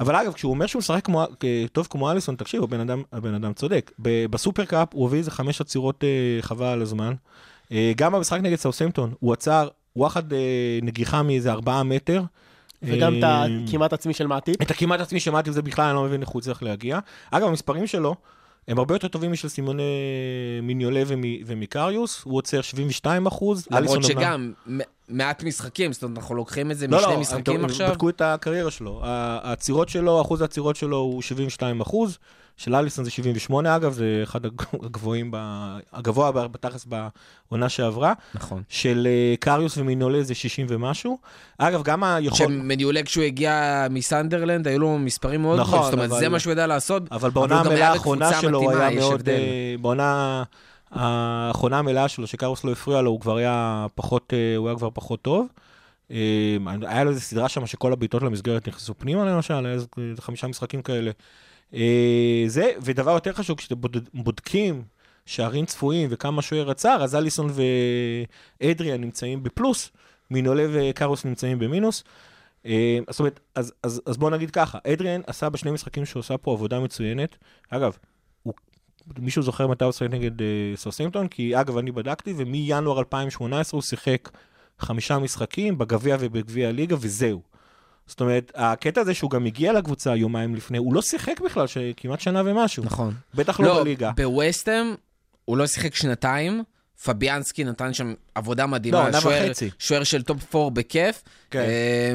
[0.00, 1.24] אבל אגב, כשהוא אומר שהוא משחק כמו,
[1.72, 3.92] טוב כמו אליסון, תקשיב, הבן אדם, הבן אדם צודק.
[3.98, 7.14] ב- בסופרקאפ הוא הביא איזה חמש עצירות אה, חבל על הזמן.
[7.72, 10.38] אה, גם במשחק נגד סאוסמפטון, הוא עצר וואחד אה,
[10.82, 12.22] נגיחה מאיזה ארבעה מטר.
[12.82, 14.62] וגם את אה, הכמעט עצמי של מעטיפ.
[14.62, 16.98] את הכמעט עצמי שמעתי וזה בכלל, אני לא מבין איך הוא הצליח להגיע.
[17.30, 18.14] אגב, המספרים שלו
[18.68, 19.82] הם הרבה יותר טובים משל סימוני
[20.62, 23.66] מיניולה ומ- ומקריוס, הוא עוצר 72 אחוז.
[23.70, 24.52] למרות שגם,
[25.10, 27.88] מעט משחקים, זאת אומרת, אנחנו לוקחים את זה לא, משני לא, משחקים עכשיו.
[27.90, 29.00] בדקו את הקריירה שלו.
[29.04, 32.18] העצירות שלו, אחוז העצירות שלו הוא 72 אחוז,
[32.56, 36.86] של אליסון זה 78 אגב, זה אחד הג- הגבוהים, ב- הגבוה בתכלס
[37.48, 38.12] בעונה שעברה.
[38.34, 38.62] נכון.
[38.68, 41.18] של אה, קריוס ומינולה זה 60 ומשהו.
[41.58, 42.38] אגב, גם היכול...
[42.38, 46.38] שמניולה כשהוא הגיע מסנדרלנד, היו לו מספרים מאוד נכון, גבוהים, זאת אומרת, אבל- זה מה
[46.38, 47.02] שהוא ידע לעשות.
[47.12, 49.28] אבל בעונה המלאה האחרונה שלו היה מאוד...
[49.28, 50.42] אה, בעונה
[50.90, 54.90] האחרונה המלאה שלו, שקרוס לא הפריע לו, הוא כבר היה פחות, אה, הוא היה כבר
[54.94, 55.46] פחות טוב.
[56.10, 59.78] אה, היה לו איזו סדרה שם שכל הבעיטות למסגרת נכנסו פנימה למשל, היה
[60.20, 61.10] חמישה משחקים כאלה.
[61.74, 64.82] אה, זה, ודבר יותר חשוב, כשאתם בוד- בודקים
[65.26, 67.50] שערים צפויים וכמה שוער עצר, אז אליסון
[68.60, 69.90] ואדריאן נמצאים בפלוס,
[70.30, 72.04] מינולה וקרוס נמצאים במינוס.
[72.66, 76.38] אה, זאת אומרת, אז, אז, אז בוא נגיד ככה, אדריאן עשה בשני משחקים שהוא עשה
[76.38, 77.36] פה עבודה מצוינת.
[77.70, 77.96] אגב,
[79.18, 80.46] מישהו זוכר מתי הוא שיחק נגד אה,
[80.76, 81.28] סרסינגטון?
[81.28, 84.30] כי אגב, אני בדקתי, ומינואר 2018 הוא שיחק
[84.78, 87.42] חמישה משחקים בגביע ובגביע הליגה, וזהו.
[88.06, 92.20] זאת אומרת, הקטע הזה שהוא גם הגיע לקבוצה יומיים לפני, הוא לא שיחק בכלל, כמעט
[92.20, 92.84] שנה ומשהו.
[92.84, 93.14] נכון.
[93.34, 94.10] בטח לא, בליגה.
[94.16, 94.94] בווסטהאם
[95.44, 96.62] הוא לא שיחק שנתיים,
[97.04, 99.52] פביאנסקי נתן שם עבודה לא, מדהימה, עונה שוער-.
[99.78, 101.58] שוער של top 4 בכיף, כן.
[101.58, 102.14] אה,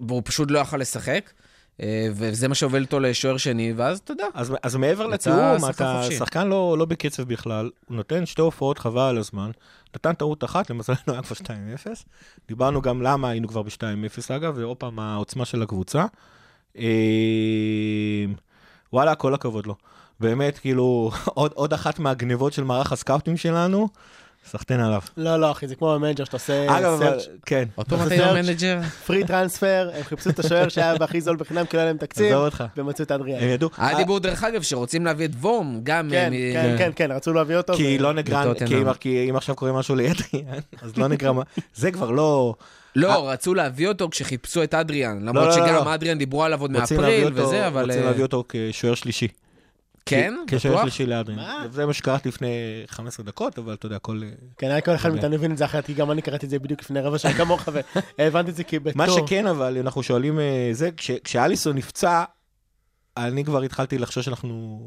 [0.00, 1.30] והוא פשוט לא יכל לשחק,
[2.12, 6.02] וזה מה שהוביל אותו לשוער שני, ואז אתה יודע, אז, אז מעבר לתיאום, אתה.
[6.18, 9.50] שחקן לא, לא בקצב בכלל, הוא נותן שתי הופעות חבל על הזמן,
[9.96, 11.48] נתן טעות אחת, למזלנו היה כבר 2-0.
[12.48, 16.04] דיברנו גם למה היינו כבר ב-2-0 אגב, ועוד פעם העוצמה של הקבוצה.
[16.78, 16.84] אה,
[18.92, 19.74] וואלה, כל הכבוד לו.
[20.20, 23.88] באמת, כאילו, עוד, עוד אחת מהגנבות של מערך הסקאוטים שלנו,
[24.50, 25.00] סחטיין עליו.
[25.16, 27.64] לא, לא, אחי, זה כמו ב manager שאתה עושה אגב, אבל, search כן,
[28.08, 28.20] search.
[28.20, 28.78] ה manager?
[29.06, 32.26] free transfer, הם חיפשו את השוער שהיה בהכי זול בחינם, כי לא היה להם תקציב,
[32.26, 32.64] עזוב אותך.
[32.76, 33.42] ומצאו את אדריאן.
[33.42, 33.68] הם ידעו.
[33.78, 36.08] היה דיבור, דרך אגב, שרוצים להביא את וורם, גם...
[36.10, 37.74] כן, מ- כן, כן, כן, רצו להביא אותו.
[37.74, 38.52] כי לא נגרם.
[39.00, 41.38] כי אם- עכשיו קורה משהו לאדריאן, אז לא נגרם,
[41.74, 42.54] זה כבר לא...
[42.96, 45.94] לא, רצו להביא אותו כשחיפשו את אדריאן, למרות לא, לא, שגם לא.
[45.94, 47.84] אדריאן דיברו עליו עוד מאפריל אותו- וזה, אבל...
[47.84, 49.28] רוצים אה, להביא אותו כשוער שלישי.
[50.06, 50.34] כן?
[50.46, 50.82] בטוח?
[50.82, 51.38] שלישי לאדריאן.
[51.38, 51.64] מה?
[51.70, 52.48] זה מה שקראתי לפני
[52.86, 54.20] 15 דקות, אבל אתה יודע, כל...
[54.58, 55.10] כן, היה כל אחד.
[55.12, 57.32] מאיתנו מבין את זה אחרת, כי גם אני קראתי את זה בדיוק לפני רבע שעה
[57.32, 57.68] כמוך,
[58.18, 58.92] והבנתי את זה כבטור.
[58.94, 62.24] מה שכן, אבל אנחנו שואלים, אה, זה, כש- כשאליסון נפצע,
[63.16, 64.80] אני כבר התחלתי לחשוב שאנחנו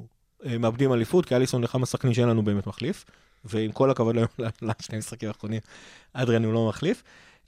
[0.46, 3.06] אה, מאבדים אליפות, כי אליסון אחד מהשחקנים שאין לנו באמת מחליף,
[3.46, 4.28] ועם כל הכבוד היום
[4.62, 5.60] לשני המשחקים האחרונים,
[6.14, 7.04] אדריאן הוא לא מחליף.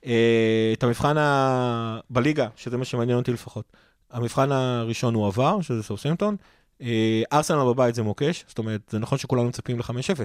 [0.06, 2.00] אה, את המבחן ה...
[2.10, 3.66] בליגה, שזה מה שמעניין אותי לפחות,
[4.12, 6.36] המבחן הראשון הוא עבר, שזה סאוסמפטון.
[6.82, 10.20] אה, ארסנל בבית זה מוקש, זאת אומרת, זה נכון שכולנו מצפים ל-5-0,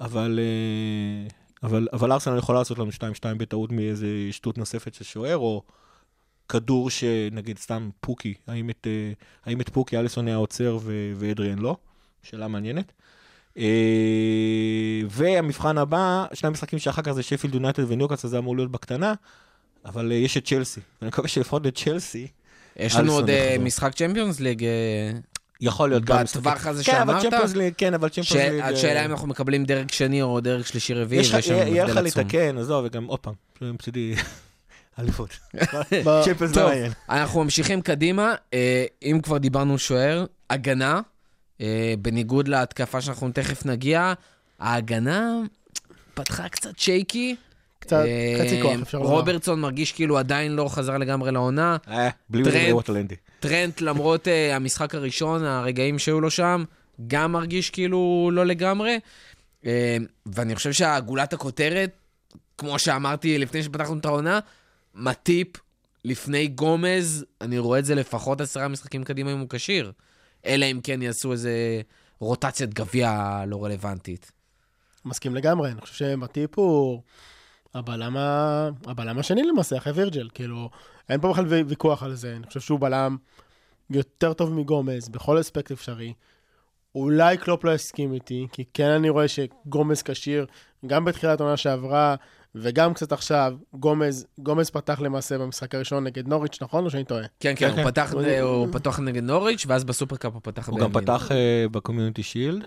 [0.00, 1.28] אבל, אה,
[1.62, 2.94] אבל, אבל ארסנל יכולה לעשות לנו 2-2
[3.36, 5.62] בטעות מאיזה שטות נוספת של שוער, או
[6.48, 9.12] כדור שנגיד סתם פוקי, האם את, אה,
[9.44, 11.76] האם את פוקי אליסון היה עוצר ו- ואדריאן לא?
[12.22, 12.92] שאלה מעניינת.
[15.10, 19.14] והמבחן הבא, שני המשחקים שאחר כך זה שפילד יונייטד וניוקאס, אז זה אמור להיות בקטנה,
[19.84, 22.26] אבל יש את צ'לסי, ואני מקווה שלפחות את צ'לסי,
[22.76, 23.30] יש לנו עוד.
[23.60, 24.64] משחק צ'מפיונס ליג,
[25.60, 26.24] יכול להיות גם...
[26.24, 27.22] בטווח הזה כן, אבל שאמרת?
[27.22, 28.60] צ'מפיונס ליג, כן, אבל צ'מפיונס ליג...
[28.60, 31.58] אה, השאלה אם אנחנו מקבלים דרג שני או דרג שלישי רביעי, יש לך, ויש לנו
[31.58, 32.22] יהיה יהיה לך הבדל עצום.
[32.22, 34.14] לתקן, עזוב, וגם עוד פעם, מצידי
[34.98, 35.30] אליפות.
[36.24, 36.92] צ'מפיונס טוב, לא מעניין.
[37.08, 38.34] אנחנו ממשיכים קדימה.
[38.54, 41.00] אה, אם כבר דיברנו שוער, הגנה,
[41.60, 44.12] אה, בניגוד להתקפה שאנחנו תכף נגיע,
[44.58, 45.40] ההגנה
[46.14, 47.36] פתחה קצת שייקי.
[47.86, 49.10] קצת, אה, חצי כוח, אפשר לומר.
[49.10, 51.76] רוברטסון מרגיש כאילו עדיין לא חזר לגמרי לעונה.
[51.88, 52.42] אה, בלי.
[52.42, 53.14] ווילי ווטלנדי.
[53.40, 56.64] טרנט, למרות uh, המשחק הראשון, הרגעים שהיו לו שם,
[57.06, 58.98] גם מרגיש כאילו לא לגמרי.
[60.26, 61.90] ואני חושב שהגולת הכותרת,
[62.58, 64.40] כמו שאמרתי לפני שפתחנו את העונה,
[64.94, 65.48] מטיפ
[66.04, 69.92] לפני גומז, אני רואה את זה לפחות עשרה משחקים קדימה אם הוא כשיר.
[70.46, 71.80] אלא אם כן יעשו איזה
[72.18, 74.32] רוטציית גביע לא רלוונטית.
[75.04, 77.02] מסכים לגמרי, אני חושב שמטיפ הוא
[77.76, 78.68] הבלם, ה...
[78.86, 80.70] הבלם השני למעשה, אחרי וירג'ל, כאילו,
[81.08, 83.16] אין פה בכלל וי- ויכוח על זה, אני חושב שהוא בלם
[83.90, 86.12] יותר טוב מגומז, בכל אספקט אפשרי.
[86.94, 90.46] אולי קלופ לא יסכים איתי, כי כן אני רואה שגומז כשיר,
[90.86, 92.14] גם בתחילת העונה שעברה,
[92.54, 96.84] וגם קצת עכשיו, גומז, גומז פתח למעשה במשחק הראשון נגד נוריץ', נכון?
[96.84, 97.22] או שאני טועה?
[97.40, 97.82] כן, כן, כן.
[97.82, 98.12] הוא פתח,
[98.42, 101.75] הוא פתח נגד נוריץ', ואז ב Super Cup הוא פתח הוא גם פתח אה, ב
[101.75, 102.64] Community Shield.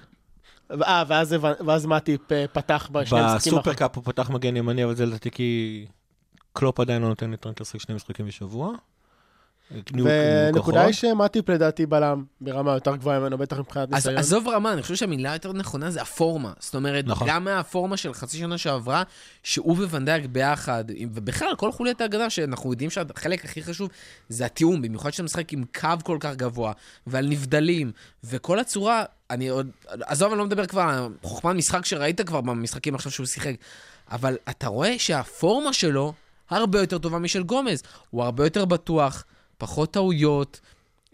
[0.71, 2.21] אה, ואז, ואז מטיפ
[2.53, 5.85] פתח בשני המשחקים ב Super Cup הוא פתח מגן ימני, אבל זה לדעתי כי
[6.53, 8.73] קלופ עדיין לא נותן לטרנט לשחק שני משחקים בשבוע.
[9.71, 14.17] ונקודה היא שמטיפ לדעתי בלם ברמה יותר גבוהה ממנו, בטח מבחינת אז ניסיון.
[14.17, 16.53] עזוב רמה, אני חושב שהמילה היותר נכונה זה הפורמה.
[16.59, 17.27] זאת אומרת, נכון.
[17.29, 19.03] גם מהפורמה של חצי שנה שעברה,
[19.43, 23.89] שהוא וונדייק ביחד, ובכלל, כל חוליית ההגנה, שאנחנו יודעים שהחלק הכי חשוב
[24.29, 26.71] זה התיאום, במיוחד שאתה משחק עם קו כל כך גבוה,
[27.07, 27.91] ועל נבדלים,
[28.23, 29.69] וכל הצורה, אני עוד...
[29.87, 33.53] עזוב, אני לא מדבר כבר חוכמת משחק שראית כבר במשחקים עכשיו שהוא שיחק,
[34.11, 36.13] אבל אתה רואה שהפורמה שלו
[36.49, 37.83] הרבה יותר טובה משל גומז.
[38.09, 39.25] הוא הרבה יותר בטוח,
[39.57, 40.59] פחות טעויות.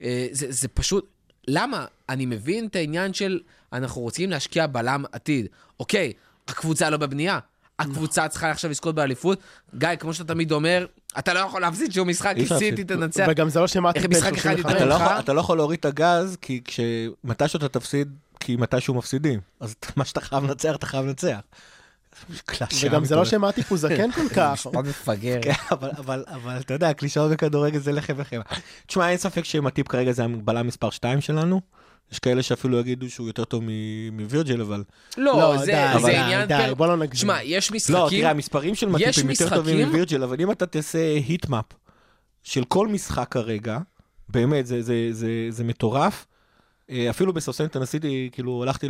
[0.01, 1.07] אה, זה, זה פשוט...
[1.47, 1.85] למה?
[2.09, 3.39] אני מבין את העניין של
[3.73, 5.47] אנחנו רוצים להשקיע בלם עתיד.
[5.79, 6.13] אוקיי,
[6.47, 7.39] הקבוצה לא בבנייה.
[7.79, 9.39] הקבוצה צריכה עכשיו לזכות באליפות.
[9.77, 10.85] גיא, כמו שאתה תמיד אומר,
[11.19, 12.83] אתה לא יכול להפסיד שום משחק, כי סיטי.
[12.83, 13.25] תנצח.
[13.29, 14.57] וגם זה לא בן משחק אחד 35.
[14.57, 15.05] יותר אתה לא, ממך?
[15.05, 19.39] יכול, אתה לא יכול להוריד את הגז, כי כשמתישהו אתה תפסיד, כי מתישהו מפסידים.
[19.59, 21.39] אז מה שאתה חייב לנצח, אתה חייב לנצח.
[22.81, 23.25] וגם זה לא.
[23.25, 24.51] שמטיפ הוא זקן כל כך.
[24.53, 25.39] משפט מפגר.
[25.41, 28.41] כן, אבל, אבל, אבל אתה יודע, קלישאות בכדורגל זה לחם וחמא.
[28.87, 31.61] תשמע, אין ספק שמטיפ כרגע זה הבלם מספר 2 שלנו.
[32.11, 34.83] יש כאלה שאפילו יגידו שהוא יותר טוב מ- מווירג'ל, אבל...
[35.17, 36.47] לא, זה די, זה די, עניין...
[36.47, 37.21] די, פר- בוא לא נגזים.
[37.21, 38.19] שמע, יש לא, משחקים...
[38.19, 41.65] תראה, המספרים של מטיפ יש הם יותר טובים מווירג'יל, אבל אם אתה תעשה heatmap
[42.43, 43.77] של כל משחק כרגע,
[44.29, 46.25] באמת, זה, זה, זה, זה מטורף.
[46.89, 48.87] אה, אפילו בסאוסמפטון עשיתי, כאילו, הלכתי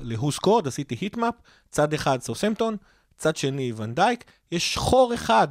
[0.00, 1.34] ל WhoScored, עשיתי heatmap,
[1.70, 2.76] צד אחד סאוסמפטון,
[3.16, 5.48] צד שני ונדייק, יש חור אחד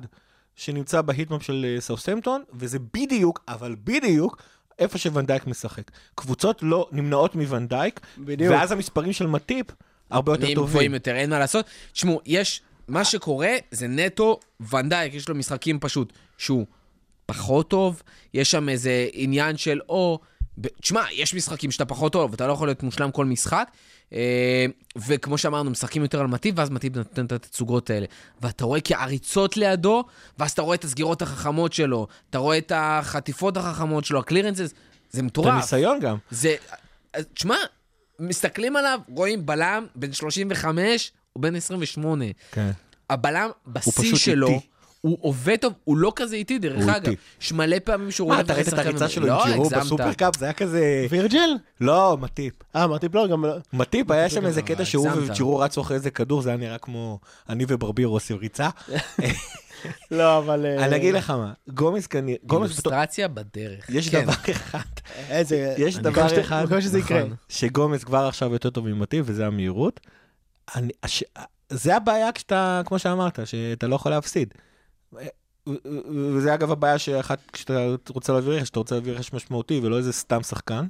[0.56, 4.42] שנמצא ב heatmap של אה, סאוסמפטון, וזה בדיוק, אבל בדיוק,
[4.80, 5.92] איפה שוונדייק משחק.
[6.16, 8.54] קבוצות לא נמנעות מוונדייק, בדיוק.
[8.54, 9.66] ואז המספרים של מטיפ
[10.10, 10.94] הרבה יותר נהיים גבוהים טובים.
[10.94, 11.66] יותר, אין מה לעשות.
[11.94, 14.40] תשמעו, יש, מה שקורה זה נטו
[14.72, 16.66] ונדייק, יש לו משחקים פשוט שהוא
[17.26, 20.20] פחות טוב, יש שם איזה עניין של או...
[20.20, 20.37] ב-
[20.82, 23.72] תשמע, יש משחקים שאתה פחות טוב, אתה לא יכול להיות מושלם כל משחק,
[24.14, 24.66] אה,
[25.08, 28.06] וכמו שאמרנו, משחקים יותר על מטיב, ואז מטיב נותן את התצוגות האלה.
[28.42, 30.04] ואתה רואה כעריצות לידו,
[30.40, 34.74] ואז אתה רואה את הסגירות החכמות שלו, אתה רואה את החטיפות החכמות שלו, הקלירנסס,
[35.12, 35.54] זה את מטורף.
[35.54, 36.18] הניסיון גם.
[36.32, 36.56] זה,
[37.34, 37.56] תשמע,
[38.20, 42.26] מסתכלים עליו, רואים בלם בן 35, הוא בן 28.
[42.52, 42.72] כן.
[43.10, 44.68] הבלם בשיא שלו, איטי.
[45.02, 47.14] הוא עובד טוב, הוא לא כזה איטי, דרך אגב.
[47.42, 49.70] יש מלא פעמים שהוא מה, רואה אתה ראית את הריצה שלו עם לא, ג'ירו.
[49.70, 50.38] בסופרקאפ?
[50.38, 51.08] זה היה כזה...
[51.10, 51.50] וירג'ל?
[51.82, 52.54] לא, מטיפ.
[52.76, 53.46] אה, מטיפ לא, גם...
[53.46, 53.56] לא.
[53.74, 55.08] מטיפ, היה שם איזה קטע שהוא.
[55.16, 58.70] וג'ירו רצו אחרי איזה כדור, זה היה נראה כמו אני וברביר עושים ריצה.
[60.12, 60.66] לא, אבל...
[60.66, 63.90] אה, אני אגיד לך מה, גומז כנראה, בתור- אילוסטרציה בדרך.
[63.90, 64.24] יש כן.
[64.24, 64.80] דבר אחד,
[65.30, 65.76] איזה...
[65.78, 67.20] יש דבר אחד, מקווה שזה יקרה.
[67.20, 67.36] נכון.
[67.50, 70.00] שגומז כבר עכשיו יותר טוב ממטיפ, וזה המהירות.
[71.70, 74.54] זה הבעיה כשאתה, כמו שאמרת, שאתה לא יכול להפסיד.
[76.36, 80.14] וזה אגב הבעיה שאחת, כשאתה רוצה להביא רכש, אתה רוצה להביא רכש משמעותי ולא איזה
[80.14, 80.88] סתם שחקן.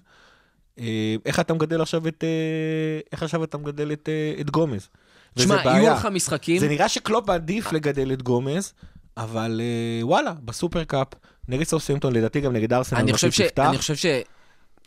[0.79, 4.89] אה, איך אתה מגדל עכשיו את, אה, איך עכשיו אתה מגדל את, אה, את גומז?
[5.33, 5.61] תשמע.
[5.65, 8.73] יהיו לך משחקים, זה נראה שקלופ עדיף לגדל את גומז,
[9.17, 9.61] אבל
[10.01, 11.07] וואלה, ב super cup,
[11.47, 12.99] נגד סאוטהמפטון, לדעתי גם נגד ארסנל.
[12.99, 13.41] אני חושב ש...
[13.57, 13.95] אני חושב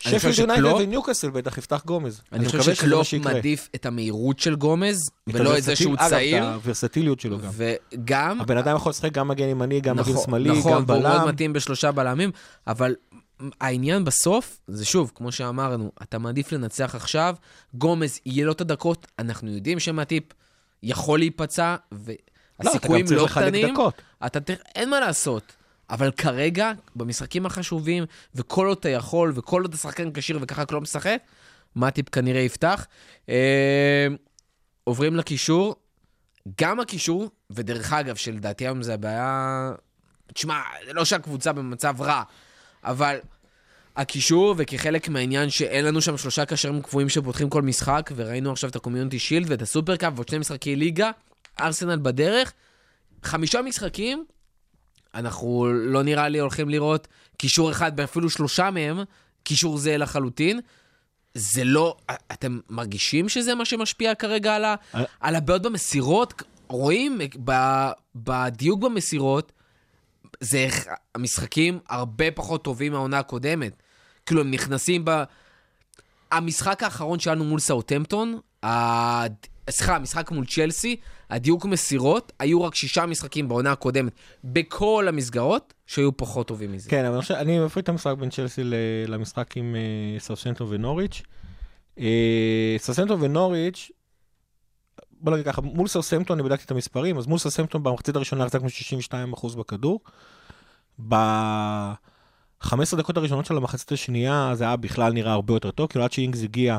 [0.00, 2.20] שפילד יונייטד וניוקאסל בטח יפתח גומז.
[2.32, 3.14] אני חושב שקלופ.
[3.14, 6.38] מעדיף את המהירות של גומז, ולא את זה שהוא אגב, צעיר.
[6.38, 7.50] את הוורסטיליות שלו גם.
[7.52, 8.40] וגם...
[8.40, 11.20] הבן אדם יכול לשחק גם מגן ימני, גם מגן נכון, שמאלי, נכון, גם והוא מאוד
[11.20, 11.28] בלם.
[11.28, 12.30] מתאים בשלושה בלמים,
[12.66, 12.94] אבל
[13.60, 17.34] העניין בסוף, זה שוב, כמו שאמרנו, אתה מעדיף לנצח עכשיו,
[17.74, 20.24] גומז יהיה לו את הדקות, אנחנו יודעים שמטיפ
[20.82, 21.98] יכול להיפצע, לא,
[22.60, 23.74] והסיכויים אתה גם לא צריך לחלק קטנים.
[23.74, 24.02] דקות.
[24.74, 25.52] אין מה לעשות.
[25.90, 31.22] אבל כרגע, במשחקים החשובים, וכל עוד אתה יכול, וכל עוד השחקן כשיר וככה לא משחק,
[31.76, 32.86] מטיפ כנראה יפתח.
[33.28, 34.06] אה,
[34.84, 35.76] עוברים לקישור.
[36.60, 39.72] גם הקישור, ודרך אגב, שלדעתי היום זה הבעיה...
[40.34, 42.22] תשמע, זה לא שהקבוצה במצב רע,
[42.84, 43.18] אבל
[43.96, 48.76] הקישור, וכחלק מהעניין שאין לנו שם שלושה קשרים קבועים שפותחים כל משחק, וראינו עכשיו את
[48.76, 51.10] הקומיונטי שילד ואת הסופרקאפ ועוד שני משחקי ליגה,
[51.60, 52.52] ארסנל בדרך,
[53.22, 54.24] חמישה משחקים,
[55.14, 58.98] אנחנו לא נראה לי הולכים לראות קישור אחד, ואפילו שלושה מהם,
[59.42, 60.60] קישור זהה לחלוטין.
[61.34, 61.96] זה לא,
[62.32, 65.04] אתם מרגישים שזה מה שמשפיע כרגע על, ה, אה.
[65.20, 66.42] על הבעיות במסירות?
[66.68, 69.52] רואים ב- בדיוק במסירות,
[70.40, 73.82] זה איך המשחקים הרבה פחות טובים מהעונה הקודמת.
[74.26, 75.22] כאילו, הם נכנסים ב...
[76.32, 78.38] המשחק האחרון שלנו מול סאוטמפטון.
[79.70, 80.96] סליחה, המשחק מול צ'לסי,
[81.30, 84.12] הדיוק מסירות, היו רק שישה משחקים בעונה הקודמת
[84.44, 86.90] בכל המסגרות שהיו פחות טובים מזה.
[86.90, 88.62] כן, אבל חושב, אני מפריד את המשחק בין צ'לסי
[89.06, 91.22] למשחק עם אה, סאוסהמפטון ונוריץ'.
[91.98, 93.90] אה, סאוסהמפטון ונוריץ',
[95.20, 98.68] בוא נגיד ככה, מול סאוסהמפטון אני בדקתי את המספרים, אז מול סאוסהמפטון במחצית הראשונה החזקנו
[98.68, 100.00] 62% בכדור.
[101.08, 106.12] ב-15 דקות הראשונות של המחצית השנייה זה היה בכלל נראה הרבה יותר טוב, כאילו עד
[106.12, 106.78] שאינגס הגיע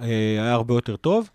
[0.00, 0.06] אה,
[0.40, 1.30] היה הרבה יותר טוב.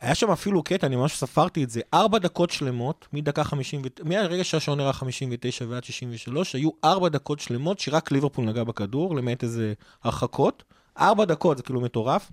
[0.00, 4.44] היה שם אפילו קטע, אני ממש ספרתי את זה, ארבע דקות שלמות, מדקה 50, מהרגע
[4.44, 9.72] שהשעון נראה 59 ועד 63, היו ארבע דקות שלמות שרק ליברפול נגע בכדור, למעט איזה
[10.04, 10.62] הרחקות.
[10.98, 12.30] ארבע דקות, זה כאילו מטורף.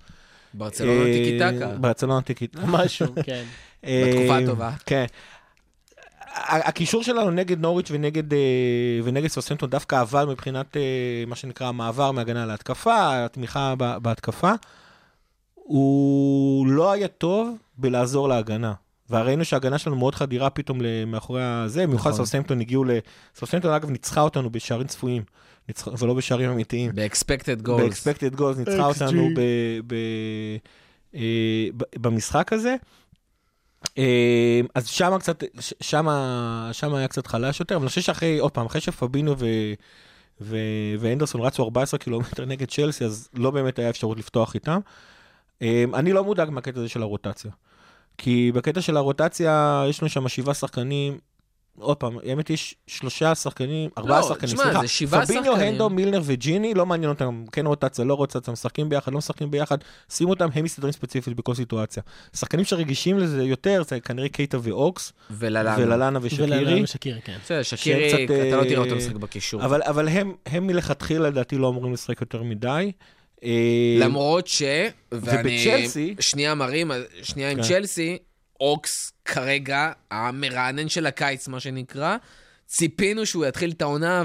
[0.53, 1.67] ברצלונה אה, טיקי טקה.
[1.67, 2.65] ברצלונה טיקי טקה.
[2.77, 3.43] משהו, כן.
[3.83, 4.71] בתקופה אה, הטובה.
[4.85, 5.05] כן.
[6.49, 8.39] הקישור שלנו נגד נוריץ' ונגד, אה,
[9.03, 10.81] ונגד סוסנטון דווקא עבד מבחינת אה,
[11.27, 14.51] מה שנקרא המעבר מהגנה להתקפה, התמיכה ב- בהתקפה.
[15.63, 18.73] הוא לא היה טוב בלעזור להגנה.
[19.09, 22.25] וראינו שההגנה שלנו מאוד חדירה פתאום מאחורי הזה, במיוחד נכון.
[22.25, 22.91] סוסנטון הגיעו ל...
[23.35, 25.23] סוסנטון אגב ניצחה אותנו בשערים צפויים,
[25.69, 26.91] ניצחה- ולא בשערים אמיתיים.
[26.95, 27.71] ב-expected goals.
[27.81, 29.01] ב-expected goals ניצחה XG.
[29.01, 29.39] אותנו ב-
[29.87, 30.57] ב-
[31.15, 31.21] אה,
[31.77, 32.75] ב- במשחק הזה.
[33.97, 38.39] אה, אז שם קצת, ש- שמה, שמה היה קצת חלש יותר, אבל אני חושב שאחרי,
[38.39, 39.45] עוד פעם, אחרי שפבינו ו...
[40.41, 40.57] ו...
[40.99, 44.79] ואנדרסון רצו 14 קילומטר נגד צ'לסי, אז לא באמת היה אפשרות לפתוח איתם.
[45.63, 47.51] אה, אני לא מודאג מהקטע הזה של הרוטציה.
[48.17, 51.17] כי בקטע של הרוטציה, יש לנו שם שבעה שחקנים,
[51.79, 54.81] עוד פעם, האמת יש שלושה שחקנים, ארבעה לא, שחקנים, תשמע, סליחה.
[54.81, 55.67] זה שבעה פביניו, שחקנים.
[55.67, 59.77] הנדו, מילנר וג'יני, לא מעניין אותם, כן רוטציה, לא רוטציה, משחקים ביחד, לא משחקים ביחד,
[60.09, 62.03] שימו אותם, הם מסתדרים ספציפית בכל סיטואציה.
[62.33, 65.75] שחקנים שרגישים לזה יותר, זה כנראה קייטה ואוקס, וללאנה.
[65.79, 66.47] וללנה ושקירי.
[66.47, 67.37] ולאללה שקירי, כן.
[67.43, 69.65] בסדר, שקירי, קצת, אתה לא תראה אותו אה, משחק בקישור.
[69.65, 72.91] אבל, אבל הם, הם מלכתחילה לדעתי לא אמורים לשחק יותר מדי.
[73.43, 74.63] אה, למרות ש...
[75.13, 76.91] ובצ'לסי- שנייה מרים,
[77.21, 77.63] שנייה עם כן.
[77.63, 78.17] צ'לסי,
[78.59, 82.17] אוקס כרגע, המרענן של הקיץ, מה שנקרא,
[82.67, 84.23] ציפינו שהוא יתחיל את העונה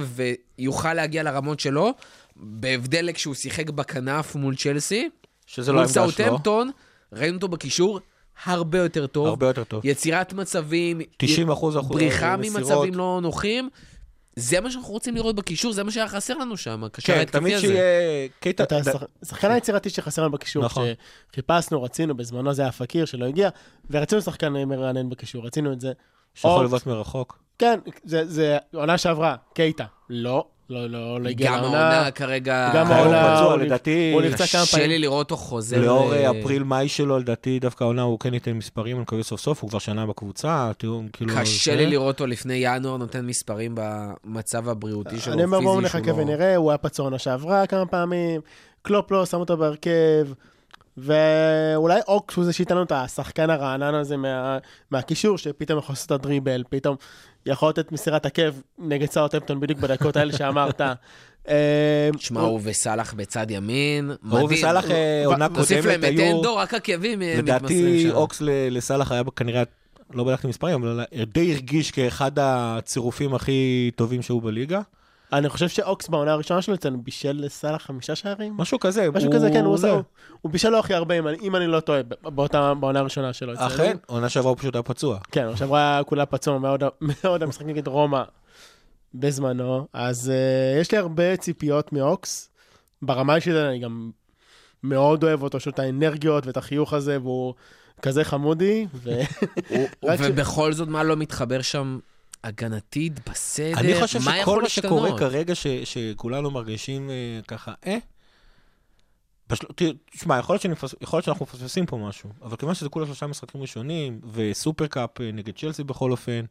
[0.58, 1.92] ויוכל להגיע לרמות שלו,
[2.36, 5.08] בהבדל לכשהוא שיחק בכנף מול צ'לסי.
[5.46, 6.70] שזה לא מול העמדה שלו, סאוטהמפטון,
[7.12, 8.00] ראינו אותו בקישור
[8.44, 9.26] הרבה יותר טוב.
[9.26, 9.80] הרבה יותר טוב.
[9.84, 12.60] יצירת מצבים, 90 אחוז אחוז בריחה מסירות.
[12.60, 13.68] ממצבים לא נוחים.
[14.38, 17.38] זה מה שאנחנו רוצים לראות בקישור, זה מה שהיה חסר לנו שם, הקשר כן, ההתקפי
[17.38, 17.66] תמיד הזה.
[17.66, 20.86] שיהיה קייטה, אתה השח- השחקן היצירתי שחסר לנו בקישור, נכון.
[21.32, 23.48] שחיפשנו, רצינו, בזמנו זה היה פקיר שלא הגיע,
[23.90, 25.92] ורצינו שחקן מרענן בקישור, רצינו את זה.
[26.34, 26.64] שיכול.
[26.64, 27.38] לבעוט מרחוק.
[27.58, 29.84] כן, זה- זה עונה שעברה, קייטה.
[30.10, 31.90] לא, לא, לא, לא הגיע גם לעונה.
[31.90, 32.70] העונה כרגע...
[32.74, 34.88] גם העונה, הוא לדעתי, הוא נפצע כמה קשה פעמים.
[34.90, 35.80] לי לראות אותו חוזר...
[35.80, 39.40] לאור ל- אה, אפריל-מאי שלו, לדעתי דווקא העונה הוא כן ייתן מספרים, אני מקווה סוף
[39.40, 41.34] סוף, הוא כבר שנה בקבוצה, תראו, כאילו...
[41.40, 45.86] קשה לי לראות אותו לפני ינואר נותן מספרים במצב הבריאותי שלו, אני אומר, בואו פיזי,
[45.86, 48.40] נחכה לא- ונראה, הוא היה פצוע עונה שעברה כמה פעמים,
[48.82, 50.26] קלופ לא שם אותו בהרכב,
[50.98, 54.58] ואולי אוקס הוא זה שייתן לנו את השחקן הרענן הזה מה,
[54.90, 56.96] מהקישור, שפתאום יכול לעשות את הדריבל, פתאום
[57.46, 60.80] יכול לתת מסירת עקב נגד סאוטהמפטון בדיוק בדקות האלה שאמרת.
[61.48, 64.46] אה, תשמע, הוא וסאלח בצד ימין, הוא מדהים.
[64.50, 66.36] וסאלח אה, עונה תוסיף להם קודמת את היו...
[66.36, 68.10] אנדו, רק עקבים אה, מתמסרים לדעתי שם.
[68.10, 69.62] אוקס ל- לסאלח היה כנראה,
[70.14, 74.80] לא בדקתי מספרים, אבל די הרגיש כאחד הצירופים הכי טובים שהיו בליגה.
[75.32, 78.54] אני חושב שאוקס בעונה הראשונה שלו אצלנו בישל לסאלח חמישה שערים.
[78.56, 79.10] משהו כזה.
[79.10, 80.02] משהו כזה, כן, הוא עושה, הוא-
[80.40, 83.52] הוא בישל לו הכי הרבה, אם אני- אם אני לא טועה, באותה, בעונה הראשונה שלו
[83.52, 83.66] אצלנו.
[83.66, 85.18] אכן, עונה שעברה הוא פשוט היה פצוע.
[85.32, 88.22] כן, עונה שעברה כולה פצוע מאוד, מאוד המשחק נגד רומא
[89.14, 90.32] בזמנו, אז
[90.76, 92.50] uh, יש לי הרבה ציפיות מאוקס.
[93.02, 94.10] ברמה האישית אני גם
[94.82, 97.54] מאוד אוהב אותו, יש לו את האנרגיות ואת החיוך הזה, והוא
[98.02, 98.86] כזה חמודי,
[100.32, 101.98] ובכל זאת, מה לא מתחבר שם
[102.44, 103.78] הגנתית, בסדר?
[103.78, 105.18] אני חושב מה שכל יכול מה שקורה להשתנות?
[105.20, 107.14] כרגע, ש- שכולנו מרגישים אה,
[107.48, 107.96] ככה, אה?
[109.76, 113.06] תראה, תשמע, יכול להיות שנפס- יכול להיות שאנחנו מפספסים פה משהו, אבל כיוון שזה כולה
[113.06, 116.44] שלושה משחקים ראשונים, וסופר קאפ אה, נגד צ'לסי בכל אופן,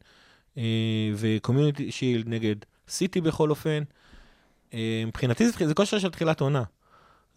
[0.58, 0.62] אה,
[1.16, 2.56] וקומיוניטי שילד נגד
[2.88, 3.82] סיטי בכל אופן,
[4.74, 6.62] אה, מבחינתי זה, זה כושר של תחילת עונה.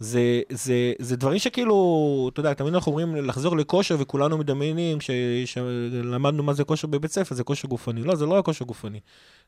[0.02, 6.44] זה, זה, זה דברים שכאילו, אתה יודע, תמיד אנחנו אומרים לחזור לכושר וכולנו מדמיינים, כשלמדנו
[6.44, 8.04] מה זה כושר בבית ספר, זה כושר גופני.
[8.04, 9.00] לא, זה לא היה כושר גופני.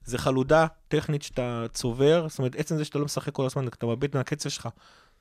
[0.06, 3.86] זה חלודה טכנית שאתה צובר, זאת אומרת, עצם זה שאתה לא משחק כל הזמן, אתה
[3.86, 4.70] מאבד מהקצב שלך.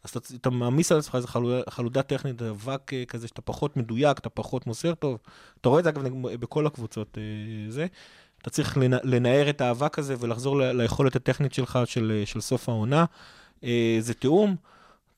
[0.05, 3.76] אז אתה, אתה מעמיס על עצמך איזה חלודה, חלודה טכנית, אבק אה, כזה שאתה פחות
[3.76, 5.18] מדויק, אתה פחות מוסר טוב.
[5.61, 6.03] אתה רואה את זה אגב
[6.37, 7.87] בכל הקבוצות אה, זה.
[8.43, 12.41] אתה צריך לנ, לנער את האבק הזה ולחזור ל, ליכולת הטכנית שלך של, אה, של
[12.41, 13.05] סוף העונה.
[14.01, 14.57] זה תיאום.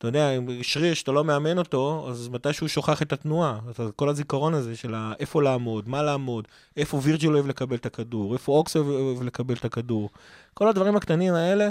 [0.09, 0.31] אתה יודע,
[0.63, 3.59] שריר שאתה לא מאמן אותו, אז מתישהו שוכח את התנועה.
[3.69, 8.33] אז כל הזיכרון הזה של איפה לעמוד, מה לעמוד, איפה וירג'יל אוהב לקבל את הכדור,
[8.33, 10.11] איפה אוקס אוהב לקבל את הכדור.
[10.55, 11.69] כל הדברים הקטנים האלה,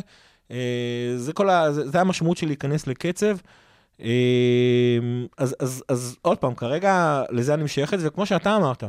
[0.52, 3.38] אה, זה, כל ה, זה, זה המשמעות של להיכנס לקצב.
[4.02, 4.08] אה,
[5.38, 8.84] אז, אז, אז עוד פעם, כרגע לזה אני משייך את זה, וכמו שאתה אמרת,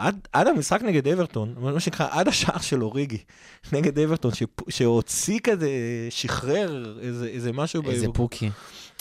[0.00, 3.18] עד, עד המשחק נגד אברטון, מה שנקרא, עד השער של אוריגי
[3.72, 5.68] נגד אברטון, ש, שהוציא כזה,
[6.10, 7.82] שחרר איזה, איזה משהו.
[7.90, 8.50] איזה ב- פוקי.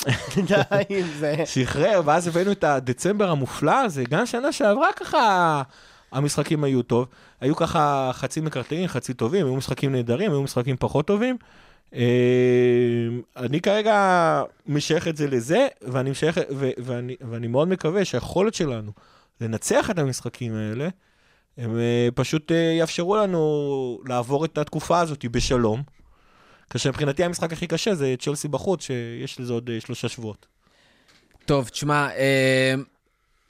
[0.47, 1.35] די עם זה.
[1.45, 5.61] שחרר, ואז הבאנו את הדצמבר המופלא הזה, גם שנה שעברה ככה
[6.11, 7.07] המשחקים היו טוב.
[7.41, 11.37] היו ככה חצי מקרטעים, חצי טובים, היו משחקים נהדרים, היו משחקים פחות טובים.
[11.95, 12.01] אה,
[13.37, 18.91] אני כרגע משייך את זה לזה, ואני, משייך, ו, ואני, ואני מאוד מקווה שהיכולת שלנו
[19.41, 20.89] לנצח את המשחקים האלה,
[21.57, 25.83] הם אה, פשוט אה, יאפשרו לנו לעבור את התקופה הזאת בשלום.
[26.69, 30.45] כאשר מבחינתי המשחק הכי קשה זה צ'לסי בחוץ, שיש לזה עוד אה, שלושה שבועות.
[31.45, 32.73] טוב, תשמע, אה,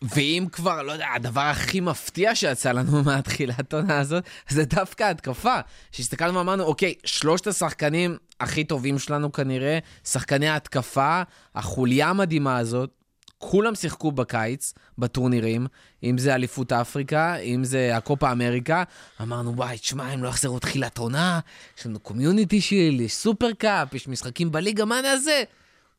[0.02, 5.56] ואם כבר, לא יודע, הדבר הכי מפתיע שיצא לנו מהתחילת העונה הזאת, זה דווקא התקפה.
[5.92, 11.22] שהסתכלנו ואמרנו, אוקיי, שלושת השחקנים הכי טובים שלנו כנראה, שחקני ההתקפה,
[11.56, 12.99] החוליה המדהימה הזאת,
[13.40, 15.68] כולם שיחקו בקיץ, בטורנירים,
[16.04, 18.84] אם זה אליפות אפריקה, אם זה הקופה אמריקה.
[19.22, 21.40] אמרנו, וואי, תשמע, הם לא יחזרו תחילת עונה,
[21.78, 25.44] יש לנו community shield, יש super cup, יש משחקים בליגה, מה נעשה?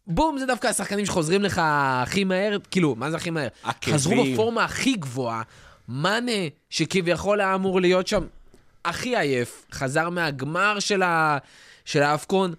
[0.06, 3.48] בום, זה דווקא השחקנים שחוזרים לך הכי מהר, כאילו, מה זה הכי מהר?
[3.62, 3.94] עקבים.
[3.94, 5.42] חזרו בפורמה הכי גבוהה.
[5.88, 6.32] מאנה,
[6.70, 8.26] שכביכול היה אמור להיות שם
[8.84, 11.38] הכי עייף, חזר מהגמר של, ה...
[11.84, 12.54] של האפקון,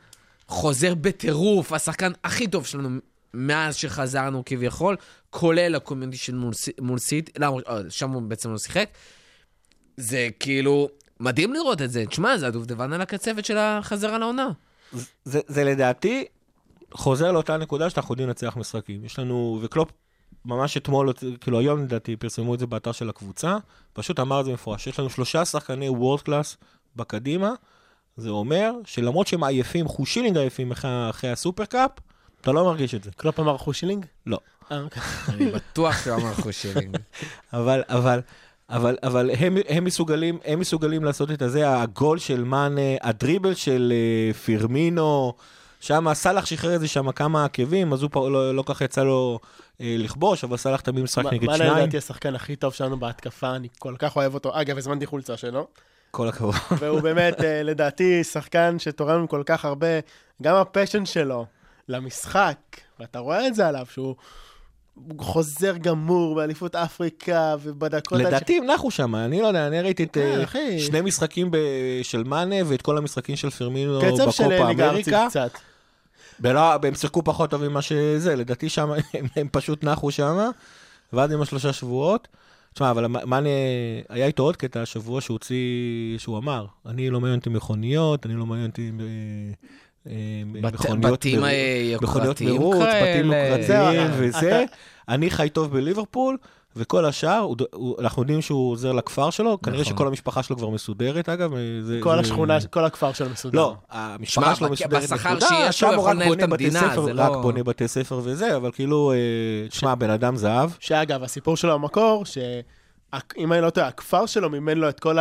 [0.47, 2.89] חוזר בטירוף, השחקן הכי טוב שלנו
[3.33, 4.95] מאז שחזרנו כביכול,
[5.29, 8.89] כולל ה community מול, סי- מול סיטי, לא, אה, שם הוא בעצם לא שיחק.
[9.97, 12.05] זה כאילו מדהים לראות את זה.
[12.05, 14.47] תשמע, זה הדובדבן על הקצפת של החזרה לעונה.
[15.25, 16.25] זה, זה לדעתי
[16.93, 19.05] חוזר לאותה נקודה שאנחנו יודעים לנצח משחקים.
[19.05, 19.89] יש לנו, וקלופ
[20.45, 23.57] ממש אתמול, כאילו היום לדעתי פרסמו את זה באתר של הקבוצה,
[23.93, 24.87] פשוט אמר את זה מפורש.
[24.87, 26.57] יש לנו שלושה שחקני world class
[26.95, 27.51] בקדימה,
[28.17, 31.91] זה אומר שלמרות שהם עייפים, חושילינג עייפים אחרי, אחרי הסופר קאפ,
[32.41, 33.11] אתה לא מרגיש את זה.
[33.17, 34.05] קלופ אמר חושילינג?
[34.25, 34.37] לא.
[34.71, 35.03] אה, אוקיי.
[35.29, 36.97] אני בטוח שהוא אמר חושילינג.
[37.53, 38.21] אבל, אבל,
[38.69, 43.93] אבל, אבל הם, הם, מסוגלים, הם מסוגלים לעשות את הזה, הגול של מאנה, הדריבל של
[44.33, 45.33] uh, פירמינו,
[45.79, 49.03] שם סאלח שחרר את זה שם כמה עקבים, אז הוא פה לא, לא ככה יצא
[49.03, 51.77] לו uh, לכבוש, אבל סאלח תמיד משחק נגד מה שניים.
[51.77, 54.61] לדעתי השחקן הכי טוב שלנו בהתקפה, אני כל כך אוהב אותו.
[54.61, 55.67] אגב, הזמנתי חולצה שלו.
[56.11, 56.55] כל הכבוד.
[56.79, 59.87] והוא באמת, אה, לדעתי, שחקן שתורם כל כך הרבה.
[60.41, 61.45] גם הפשן שלו
[61.91, 62.57] למשחק,
[62.99, 64.15] ואתה רואה את זה עליו, שהוא
[64.95, 68.19] הוא חוזר גמור באליפות אפריקה, ובדקות...
[68.19, 70.79] לדעתי הם נחו שם, אני לא יודע, אני ראיתי את כן, אה.
[70.79, 71.51] שני משחקים
[72.03, 75.29] של מאנה ואת כל המשחקים של פירמינו קצב של בקופה ליגה ארצית אמריקה.
[75.29, 75.51] קצת.
[76.39, 80.49] ולא, הם שיחקו פחות טוב ממה שזה, לדעתי שם, הם, הם פשוט נחו שם,
[81.13, 82.27] ואז עם השלושה שבועות.
[82.73, 83.49] תשמע, אבל מאנה,
[84.09, 88.33] היה איתו עוד קטע השבוע שהוא הוציא, שהוא אמר, אני לא מעניין אותי מכוניות, אני
[88.33, 88.91] לא מעניין אותי
[90.07, 90.13] אה,
[90.89, 91.51] אה, בתים אה,
[91.91, 94.65] יוקרתיים מרוץ, בתים יוקרתיים וזה.
[95.09, 96.37] אני חי טוב בליברפול,
[96.75, 99.93] וכל השאר, הוא, הוא, אנחנו יודעים שהוא עוזר לכפר שלו, כנראה נכון.
[99.93, 101.51] שכל המשפחה שלו כבר מסודרת, אגב.
[101.81, 102.19] זה, כל זה...
[102.19, 103.57] השכונה, כל הכפר שלו מסודר.
[103.59, 106.49] לא, המשפחה שמע, שלו מסודרת בשכר נקודה, שיש לו, הוא יכול רק לנהל בונה את
[106.49, 110.09] בתי המדינה, ספר, זה רק לא- בונה בתי ספר וזה, אבל כאילו, אה, תשמע, בן
[110.09, 110.69] אדם זהב.
[110.79, 115.17] שאגב, הסיפור שלו במקור, שאם אני לא טועה, הכפר שלו מימן לו את כל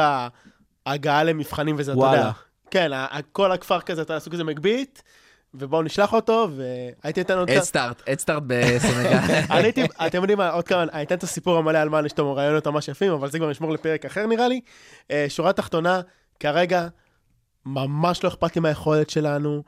[0.87, 2.31] ההגעה למבחנים וזה, אתה יודע.
[2.71, 2.91] כן,
[3.33, 5.03] כל הכפר כזה, אתה עשו כזה מגבית,
[5.55, 7.51] ובואו נשלח אותו, והייתי נותן עוד.
[7.51, 9.19] אדסטארט, אדסטארט בסנגל.
[9.51, 12.35] אני הייתי, אתם יודעים מה, עוד כמה, אני אתן את הסיפור המלא על מה לנו
[12.35, 14.61] רעיונות ממש יפים, אבל זה כבר נשמור לפרק אחר נראה לי.
[15.11, 16.01] אה, שורה תחתונה,
[16.41, 16.89] כרגע,
[17.67, 19.63] ממש לא אכפת לי מהיכולת שלנו,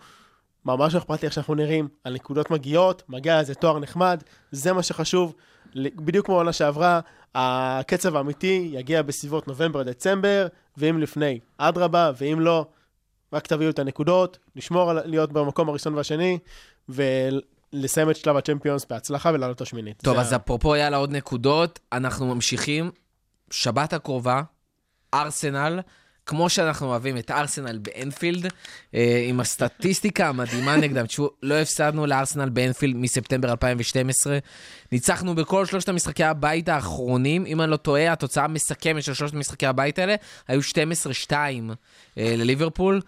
[0.65, 4.23] ממש לא אכפת לי איך שאנחנו נראים, הנקודות מגיעות, מגיע איזה תואר נחמד,
[4.53, 5.35] זה מה שחשוב.
[5.77, 7.01] בדיוק כמו העונה שעברה,
[7.35, 10.47] הקצב האמיתי יגיע בסביבות נובמבר-דצמבר,
[10.77, 12.67] ואם לפני, אדרבה, ואם לא,
[13.33, 16.39] רק תביאו את הנקודות, לשמור על להיות במקום הראשון והשני,
[16.89, 19.97] ולסיים את שלב הצ'מפיונס בהצלחה ולעלות לשמינית.
[20.03, 22.91] טוב, אז ה- אפרופו יאללה עוד נקודות, אנחנו ממשיכים.
[23.51, 24.43] שבת הקרובה,
[25.15, 25.81] ארסנל,
[26.27, 28.47] כמו שאנחנו אוהבים את ארסנל באנפילד,
[28.95, 31.07] אה, עם הסטטיסטיקה המדהימה נגדם.
[31.07, 34.39] תשמעו, לא הפסדנו לארסנל באנפילד מספטמבר 2012.
[34.93, 37.47] ניצחנו בכל שלושת המשחקי הבית האחרונים.
[37.47, 40.15] אם אני לא טועה, התוצאה המסכמת של שלושת משחקי הבית האלה
[40.49, 41.33] היו 12-2
[42.19, 43.01] אה, לליברפול.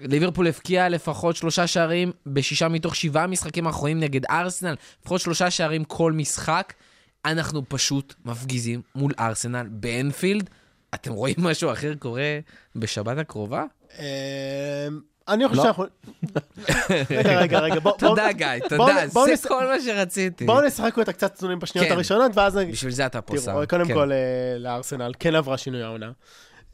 [0.00, 5.84] ליברפול הבקיעה לפחות שלושה שערים בשישה מתוך שבעה משחקים האחרונים נגד ארסנל, לפחות שלושה שערים
[5.84, 6.72] כל משחק.
[7.24, 10.50] אנחנו פשוט מפגיזים מול ארסנל באנפילד.
[10.94, 12.38] אתם רואים משהו אחר קורה
[12.76, 13.64] בשבת הקרובה?
[13.98, 14.04] אמ,
[15.28, 15.64] אני חושב לא.
[15.64, 15.84] שאנחנו...
[17.10, 17.92] רגע, רגע, רגע, בוא...
[17.98, 20.44] תודה, גיא, תודה, בוא זה כל מה שרציתי.
[20.44, 21.94] בואו נשחק אותה קצת צנועים בשניות כן.
[21.94, 22.56] הראשונות, ואז.
[22.56, 23.34] בשביל זה אתה פה.
[23.44, 23.94] תראו, קודם כן.
[23.94, 26.10] כל, אה, לארסנל כן עברה שינוי העונה.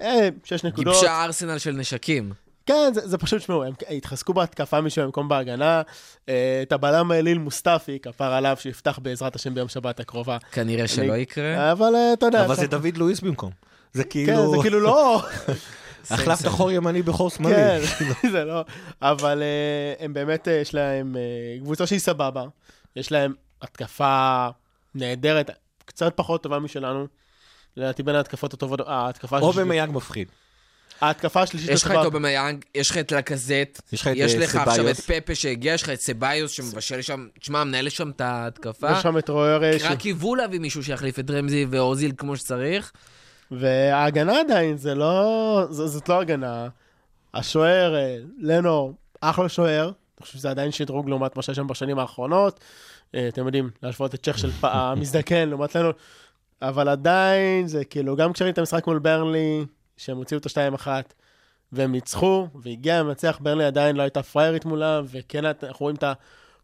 [0.00, 0.94] אה, שש נקודות.
[0.94, 2.32] גיבשה ארסנל של נשקים.
[2.66, 5.82] כן, זה, זה פשוט, שמעו, הם התחזקו בהתקפה משהו במקום בהגנה.
[6.28, 10.38] אה, את הבלם אליל מוסטפי, כפר עליו, שיפתח בעזרת השם ביום שבת הקרובה.
[10.52, 11.72] כנראה שלא יקרה.
[11.72, 12.44] אבל אה, אתה יודע...
[12.44, 13.50] אבל זה דוד לואיס במקום.
[13.92, 15.22] זה כן, כאילו, זה כאילו לא...
[16.10, 17.86] החלפת חור ימני בחור שמאלי.
[17.86, 18.64] כן, זה לא...
[19.02, 21.16] אבל אה, הם באמת, יש להם
[21.62, 22.44] קבוצה שהיא סבבה.
[22.96, 24.48] יש להם התקפה
[24.94, 25.50] נהדרת,
[25.84, 27.06] קצת פחות טובה משלנו.
[27.76, 30.28] לדעתי בין ההתקפות הטובות, ההתקפה או במייג מפחיד.
[31.02, 34.96] ההתקפה השלישית יש לך את אובמיאנג, יש לך את לקזט, יש לך אה, עכשיו את.
[34.96, 38.92] פפה שהגיע, יש לך את סביוס שמבשל שם, תשמע, מנהל שם את ההתקפה.
[38.92, 42.92] יש שם את רויאר, ש- רק קיוו להביא מישהו שיחליף את רמזי ואוזיל כמו שצריך.
[43.50, 45.66] וההגנה עדיין, זה לא...
[45.70, 46.68] זאת לא הגנה.
[47.34, 49.84] השוער, אה, לנו, אחלה שוער.
[49.86, 52.60] אני חושב שזה עדיין שדרוג לעומת מה שהיה שם בשנים האחרונות.
[53.14, 55.90] אה, אתם יודעים, להשוות את צ'ך של המזדקן לעומת לנו.
[56.62, 59.64] אבל עדיין, זה כאילו, גם כשראיתי את המשחק מול ברנלי,
[60.04, 60.86] שהם הוציאו את ה-2-1,
[61.72, 66.04] והם ניצחו, והגיע המנצח, ברנלי עדיין לא הייתה פריירית מולם, וכן, אנחנו רואים את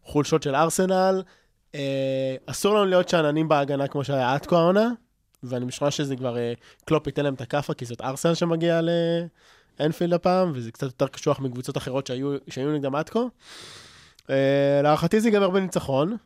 [0.05, 1.23] החולשות של ארסנל.
[1.75, 4.89] אה, אסור לנו להיות שאננים בהגנה כמו שהיה עד כה העונה,
[5.43, 6.53] ואני משוכנע שזה כבר, אה,
[6.85, 8.81] קלופ ייתן להם את הכאפה, כי זאת ארסנל שמגיע
[9.79, 13.19] לאנפילד הפעם, וזה קצת יותר קשוח מקבוצות אחרות שהיו, שהיו נגדם עד כה.
[14.29, 16.17] אה, להערכתי זה ייגמר בניצחון.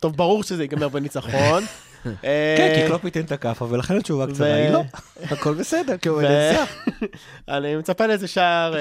[0.00, 1.64] טוב, ברור שזה ייגמר בניצחון.
[2.06, 4.82] אה, כן, כי קלופ ייתן את הכאפה, ולכן התשובה קצרה היא לא.
[5.22, 6.74] הכל בסדר, כי הוא מנצח.
[7.48, 8.80] אני מצפה לאיזה שער אה,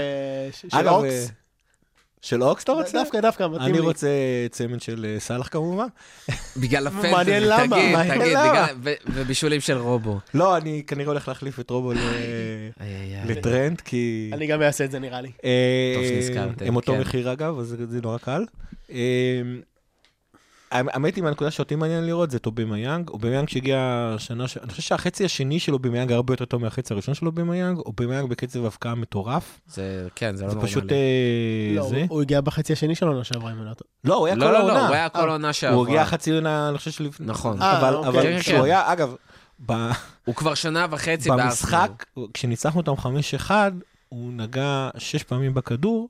[0.52, 1.28] של אוקס.
[1.30, 1.44] אה,
[2.22, 2.92] של אוקס אתה רוצה?
[3.04, 3.80] דווקא, דווקא, מתאים אני לי.
[3.80, 4.08] רוצה
[4.52, 5.88] צמד של אה, סאלח כמובן.
[6.62, 8.68] בגלל ה fantasy, מעניין למה, תגיד, מעניין תגיד, למה.
[9.08, 10.20] ובישולים של רובו.
[10.34, 11.94] לא, אני כנראה הולך להחליף את רובו.
[13.26, 14.30] לטרנט, כי...
[14.34, 15.32] אני גם אעשה את זה נראה לי.
[15.44, 17.02] אה, טוב שנזכרתם, הם אותו כן.
[17.02, 18.46] מחיר אגב, אז זה נורא קל.
[20.74, 23.10] האמת היא, מהנקודה שאותי מעניין לראות זה את אובמיאנג.
[23.10, 23.78] אובמיאנג שהגיע
[24.16, 27.26] השנה, ש- אני חושב שהחצי השני של אובמיאנג היה הרבה יותר טוב מהחצי הראשון של
[27.26, 27.78] אובמיאנג.
[27.78, 29.60] אובמיאנג בקצב הבקעה מטורף.
[29.68, 30.72] זה, כן, זה לא זה נורמלי.
[30.72, 30.98] פשוט אה,
[31.76, 31.96] לא, זה.
[31.96, 33.90] הוא- הוא הגיע בחצי השני של העונה שעברה, אם אני לא טועה.
[34.04, 34.74] לא, הוא היה כל לא, לא, העונה.
[34.74, 35.78] לא, הוא היה כל העונה שעברה.
[35.78, 37.26] הוא הגיע חצי עונה, אני חושב שלפני...
[37.28, 37.62] נכון.
[37.62, 38.10] אה, אבל אוקיי.
[38.10, 38.64] אבל כן, כשהוא כן.
[38.64, 39.16] היה, אגב,
[39.66, 39.90] ב-
[40.26, 41.30] הוא כבר שנה וחצי.
[41.30, 42.94] במשחק, כשניצחנו אותם
[43.48, 43.52] 5-1,
[44.10, 46.10] הוא נגע שש פעמים בכדור,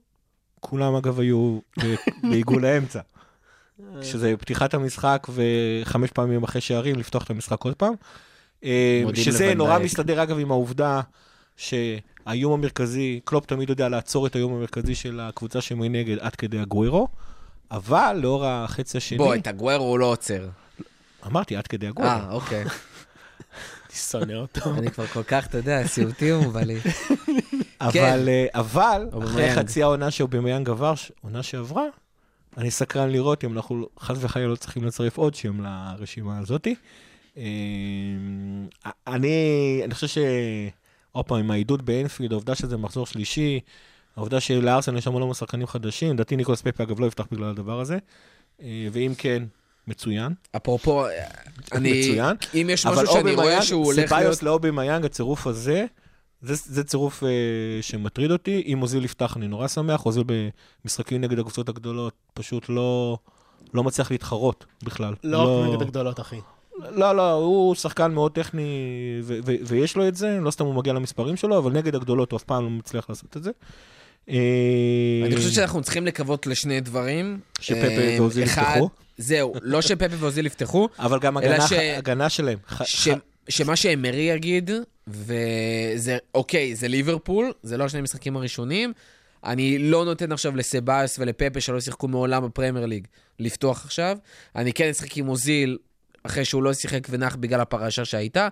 [0.59, 1.59] כולם אגב היו
[2.30, 2.99] בעיגול האמצע.
[4.01, 7.93] שזה פתיחת המשחק וחמש פעמים אחרי שערים לפתוח את המשחק עוד פעם.
[8.63, 9.86] אה, שזה נורא דייק.
[9.86, 11.01] מסתדר אגב עם העובדה
[11.57, 17.07] שהאיום המרכזי, קלופ תמיד יודע לעצור את האיום המרכזי של הקבוצה שמנגד עד כדי הגווירו,
[17.71, 20.47] אבל לאור החצי השני, בוא, את הגוורו הוא לא עוצר.
[21.28, 22.11] אמרתי עד כדי הגווירו.
[22.11, 22.63] אה, אוקיי.
[23.89, 24.74] אני שונא אותו.
[24.78, 26.80] אני כבר כל כך, אתה יודע, סיוטי הוא בא לי.
[27.82, 29.59] אבל, אה, אבל, אחרי אובמיאנג.
[29.59, 31.84] חצי העונה שאובמיאנג עבר, עונה שעברה,
[32.58, 36.76] אני סקרן לראות אם אנחנו חס וחלילה לא צריכים לצרף עוד שם לרשימה הזאתי.
[37.38, 37.43] אה,
[39.08, 40.18] אני, אני חושב ש...
[41.14, 43.60] עוד פעם, עם העידוד באנפילד, העובדה שזה מחזור שלישי,
[44.16, 47.80] העובדה שלארסן יש המון המון שחקנים חדשים, לדעתי ניקולס פפה אגב לא יפתח בגלל הדבר
[47.80, 47.97] הזה,
[48.62, 49.43] אה, ואם כן,
[49.88, 51.06] מצוין, אפרופו,
[51.72, 52.01] אני...
[52.01, 52.36] מצוין.
[52.54, 54.24] אם יש משהו שאני רואה שהוא הולך להיות...
[54.24, 55.86] סביוס לאובמיאנג, הצירוף הזה,
[56.44, 57.30] זה, זה צירוף אה,
[57.82, 58.64] שמטריד אותי.
[58.66, 60.06] אם אוזיל יפתח, אני נורא שמח.
[60.06, 60.24] אוזיל
[60.84, 63.18] במשחקים נגד הקבוצות הגדולות פשוט לא,
[63.74, 65.14] לא מצליח להתחרות בכלל.
[65.24, 66.39] לא רק נגד הגדולות, אחי.
[66.91, 68.64] לא, לא, הוא שחקן מאוד טכני,
[69.24, 72.32] ו- ו- ויש לו את זה, לא סתם הוא מגיע למספרים שלו, אבל נגד הגדולות
[72.32, 73.52] הוא אף פעם לא מצליח לעשות את זה.
[74.30, 74.36] אה,
[75.26, 77.39] אני חושב שאנחנו צריכים לקוות לשני דברים.
[77.60, 78.89] שפפה אה, ואוזיל יפתחו.
[79.18, 82.58] זהו, לא שפפה ואוזיל יפתחו, אבל גם אלא הגנה, ש- הגנה שלהם.
[83.50, 84.72] שמה שאמרי יגיד,
[85.08, 88.94] וזה, אוקיי, זה ליברפול, זה לא השני המשחקים הראשונים.
[89.44, 93.08] אני לא נותן עכשיו לסבאס ולפפה שלא שיחקו מעולם בפרמייר ליג
[93.39, 94.18] לפתוח עכשיו.
[94.56, 95.78] אני כן אשחק עם אוזיל
[96.24, 98.48] אחרי שהוא לא שיחק ונח בגלל הפרשה שהייתה.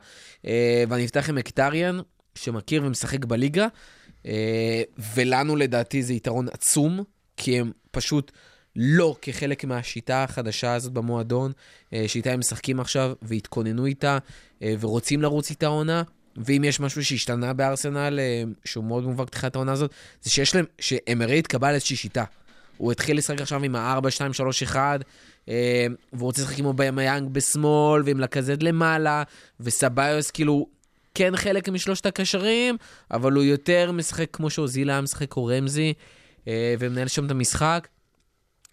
[0.45, 1.99] אה, ואני אפתח עם אקטריאן,
[2.35, 3.67] שמכיר ומשחק בליגה.
[4.25, 4.81] אה,
[5.15, 7.03] ולנו לדעתי זה יתרון עצום,
[7.37, 8.31] כי הם פשוט
[8.75, 11.51] לא כחלק מהשיטה החדשה הזאת במועדון,
[11.93, 14.17] אה, שאיתה הם משחקים עכשיו, והתכוננו איתה,
[14.63, 16.03] אה, ורוצים לרוץ איתה עונה.
[16.37, 19.91] ואם יש משהו שהשתנה בארסנל, אה, שהוא מאוד מובהק תחילת העונה הזאת,
[20.21, 22.23] זה שיש להם, שאמרי התקבע על איזושהי שיטה.
[22.77, 25.01] הוא התחיל לשחק עכשיו עם ה-4, 2, 3, 1,
[25.49, 29.23] אה, והוא רוצה לשחק עם אובמיאנג בשמאל, ועם לאקאזט למעלה,
[29.59, 30.67] וסבאיוס כאילו
[31.15, 32.77] כן חלק משלושת הקשרים,
[33.11, 35.93] אבל הוא יותר משחק כמו שאוזיל היה משחק או רמזי,
[36.79, 37.87] ומנהל שם את המשחק.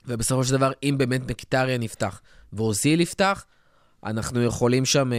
[0.09, 2.20] ובסופו של דבר, אם באמת מקיטריאן נפתח
[2.52, 3.44] ואוזיל יפתח,
[4.04, 5.18] אנחנו יכולים שם, אה,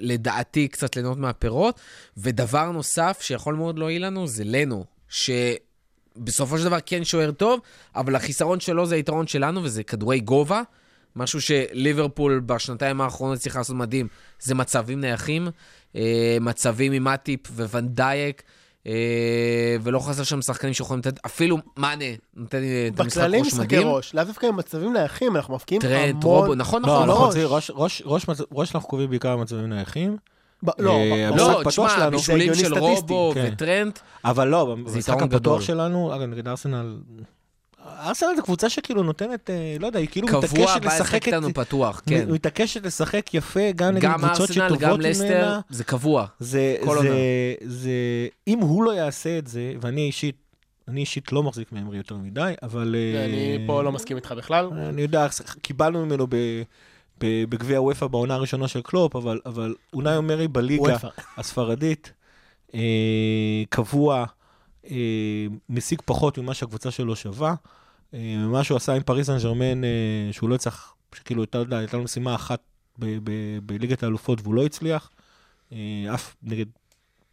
[0.00, 1.80] לדעתי, קצת ליהנות מהפירות.
[2.16, 7.60] ודבר נוסף שיכול מאוד להועיל לנו זה לנו, שבסופו של דבר כן שוער טוב,
[7.96, 10.62] אבל החיסרון שלו זה היתרון שלנו, וזה כדורי גובה.
[11.16, 14.08] משהו שליברפול בשנתיים האחרונות צריכה לעשות מדהים,
[14.40, 15.48] זה מצבים נייחים,
[15.96, 18.42] אה, מצבים עם מאטיפ וונדייק,
[19.82, 22.04] ולא חסר שם שחקנים שיכולים לתת, אפילו מאנה
[22.36, 23.88] נותן לי את המשחק בכללי ראש משחקי מדהים.
[23.88, 26.22] ראש, לאו דווקא עם מצבים נייחים, אנחנו מפקיעים המון...
[26.22, 27.44] רובו, נכון, לא, נכון, נכון, ראש.
[27.44, 30.16] ראש- ראש- ראש מצ- ראש אנחנו קובעים בעיקר במצבים נייחים,
[30.62, 33.50] ב- לא, אה, לא, תשמע, בישולים של רובו כן.
[33.52, 35.60] וטרנט, אבל לא, במשחק הפתוח.
[35.60, 36.96] שלנו, אגב, נגד ארסנל,
[37.86, 41.28] ארסנל זו קבוצה שכאילו נותנת, אה, לא יודע, היא כאילו קבוע, מתעקשת בא לשחק לשחק
[41.28, 41.34] את...
[41.34, 42.28] איתנו פתוח, כן.
[42.28, 45.08] מ- מתעקשת לשחק יפה גם נגד גם קבוצות ארסנל, שטובות גם ממנה.
[45.10, 46.26] לסטר, זה קבוע.
[46.40, 47.10] זה, כל זה, עונה.
[47.64, 47.90] זה,
[48.48, 50.36] אם הוא לא יעשה את זה, ואני אישית,
[50.88, 52.94] אני אישית לא מחזיק מאמרי יותר מדי, אבל...
[52.98, 54.66] אה, אני פה לא מסכים איתך בכלל.
[54.88, 55.26] אני יודע,
[55.62, 56.36] קיבלנו ממנו ב...
[57.18, 60.96] בגביע אופ"א בעונה הראשונה של קלופ, אבל, אבל אונאי אמרי בליגה.
[61.36, 62.12] הספרדית,
[62.74, 62.80] אה,
[63.68, 64.24] קבוע,
[65.68, 67.54] משיג פחות ממה שהקבוצה שלו שווה.
[68.14, 69.88] אה, מה שהוא עשה עם פריז סן ז'רמן, אה,
[70.32, 72.60] שהוא לא הצליח, שכאילו, יודע, הייתה לו משימה אחת
[73.62, 75.10] בליגת האלופות והוא לא הצליח.
[75.72, 76.66] אה, אף נגד,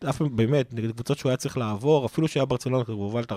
[0.09, 3.35] אף באמת, נגד קבוצות שהוא היה צריך לעבור, אפילו שהיה ברצלונה, הוא הובל את 4-0.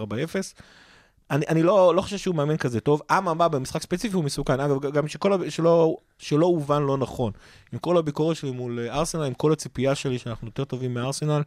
[1.31, 3.03] אני, אני לא, לא חושב שהוא מאמן כזה טוב.
[3.11, 4.61] אממה, במשחק ספציפי הוא מסוכן.
[4.61, 7.33] אגב, גם שכל, שלא, שלא הובן לא נכון.
[7.73, 11.43] עם כל הביקורת שלי מול אה, ארסנל, עם כל הציפייה שלי שאנחנו יותר טובים מארסנל,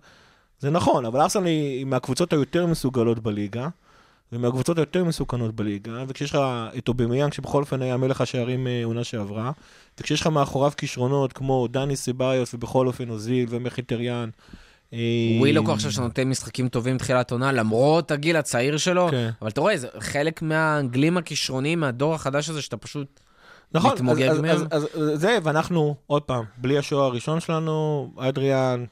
[0.59, 3.67] זה נכון, אבל ארסנל היא מהקבוצות היותר מסוגלות בליגה,
[4.31, 6.39] ומהקבוצות היותר מסוכנות בליגה, וכשיש לך
[6.77, 9.51] את אובמיאנג, שבכל אופן היה מלך השערים אה, עונה שעברה,
[9.99, 14.29] וכשיש לך מאחוריו כישרונות כמו דני סביוס, ובכל אופן אוזיל ומחיטריאן.
[14.93, 14.99] אה,
[15.39, 19.29] ווילוק עכשיו שנותן משחקים טובים תחילת עונה, למרות הגיל הצעיר שלו, כן.
[19.41, 23.19] אבל אתה רואה, זה חלק מהאנגלים הכישרונים מהדור החדש הזה, שאתה פשוט...
[23.73, 24.39] נכון, מתמוגג אז.
[24.45, 28.85] אז, אז, אז זה, ואנחנו, עוד פעם, בלי השוער הראשון שלנו, אדריאן,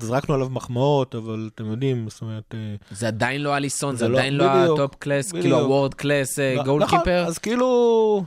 [0.00, 2.54] זרקנו עליו מחמאות, אבל אתם יודעים, זאת אומרת...
[2.54, 5.32] אה, זה עדיין לא אליסון, זה זה לא- עדיין לא ה top class.
[5.32, 7.24] כאילו ה world class goal נכון, keeper.
[7.26, 8.24] אז כאילו,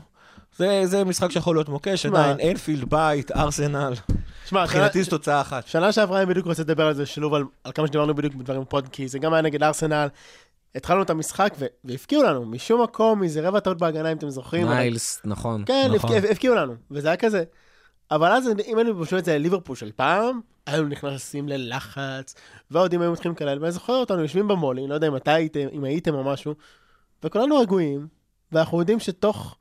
[0.58, 3.94] זה, זה משחק שיכול להיות מוקש, עדיין אנפילד, בית, ארסנל,
[4.46, 5.68] שמע, מבחינתי זו תוצאה אחת.
[5.68, 8.62] שנה שעברה אני בדיוק רוצה לדבר על זה שילוב, על, על כמה שדיברנו בדיוק בדברים
[8.62, 10.08] בפוד, כי זה גם היה נגד ארסנל.
[10.76, 14.68] התחלנו את המשחק והפקיעו לנו, משום מקום, מאיזה רבע טעות בהגנה, אם אתם זוכרים.
[14.70, 15.64] ניילס, נכון.
[15.66, 16.10] כן, נכון.
[16.16, 17.44] הפקיע- הפקיעו לנו, וזה היה כזה.
[18.12, 22.36] אבל אז אם היינו משווים את זה לליברפול של פעם, היינו נכנסים ללחץ,
[22.72, 25.84] והאוהדים היו מתחילים לקלל, ואני זוכר אותנו יושבים במולי, לא יודע אם אתה הייתם, אם
[25.84, 26.54] הייתם או משהו,
[27.24, 28.08] וכולנו רגועים,
[28.52, 29.56] ואנחנו יודעים שתוך...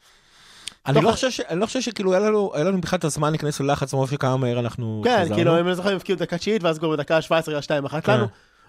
[0.86, 3.30] אני לא חושב ש- אני לא חושב שכאילו היה לנו היה לנו בכלל את הזמן
[3.30, 5.34] להיכנס ללחץ מרוב שכמה מהר אנחנו כן, חזרנו.
[5.34, 8.04] כאילו, אם אני זוכר, הם הפקיעו דקה תשיעית, ואז גול בדקה 17 היה 2 1
[8.04, 8.12] כן.
[8.12, 8.26] לנו,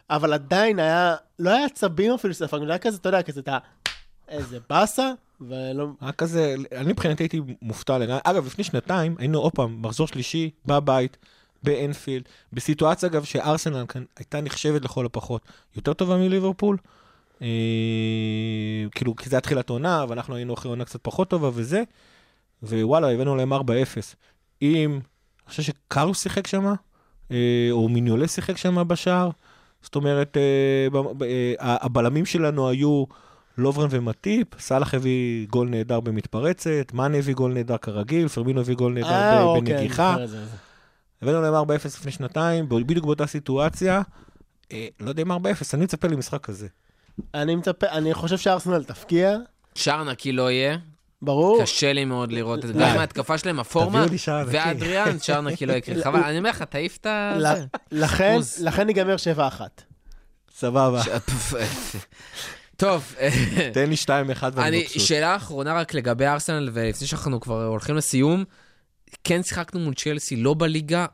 [0.09, 3.57] אבל עדיין היה, לא היה עצבים אפילו שספגנו, זה היה כזה, אתה יודע, כזה, אתה,
[4.29, 5.11] איזה באסה,
[5.41, 5.87] ולא...
[6.01, 8.19] היה כזה, אני מבחינתי הייתי מופתע לגמרי.
[8.23, 11.17] אגב, לפני שנתיים היינו עוד פעם, מחזור שלישי, בבית,
[11.63, 15.41] באנפילד, בסיטואציה אגב שארסנל כאן הייתה נחשבת לכל הפחות
[15.75, 16.77] יותר טובה מליברפול.
[17.41, 17.47] אה,
[18.91, 21.83] כאילו, כי זה היה תחילת עונה, ואנחנו היינו אחרי עונה קצת פחות טובה וזה,
[22.63, 23.57] ווואלה, הבאנו להם 4-0.
[24.61, 26.73] אם, אני חושב שקארוס שיחק שם,
[27.31, 29.29] אה, או מיניולה שיחק שם בשער.
[29.81, 33.03] זאת אומרת, אה, אה, הבלמים שלנו היו
[33.57, 38.93] לוברן ומטיפ, סאלח הביא גול נהדר במתפרצת, מאנה הביא גול נהדר כרגיל, פרמינו הביא גול
[38.93, 39.89] נהדר אה, ב- אוקיי,
[41.21, 44.01] הבאנו להם 4-0 לפני שנתיים, בדיוק באותה סיטואציה.
[44.71, 45.35] אה, לא יודע אם 4-0,
[45.73, 46.67] אני מצפה למשחק כזה.
[47.33, 49.37] אני מצפה, אני חושב שארסנל תפקיע,
[49.75, 50.77] שער נקי לא יהיה.
[51.21, 51.61] ברור.
[51.61, 52.73] קשה לי מאוד לראות את זה.
[52.73, 54.05] גם ההתקפה שלהם, הפורמה.
[54.47, 56.03] ואדריאן, שער נקי לא יקרה.
[56.03, 57.37] חבל, אני אומר לך, תעיף את ה...
[57.91, 59.61] לכן, ייגמר 7-1.
[60.55, 61.01] סבבה.
[61.57, 61.65] אה,
[62.77, 63.29] טוב, אה,
[63.73, 65.01] תן לי 2-1 ואני אני, מבסוט.
[65.01, 68.43] שאלה אחרונה רק לגבי ארסנל, ולפני שאנחנו כבר הולכים לסיום,
[69.23, 71.05] כן שיחקנו מול צ'לסי, לא בליגה,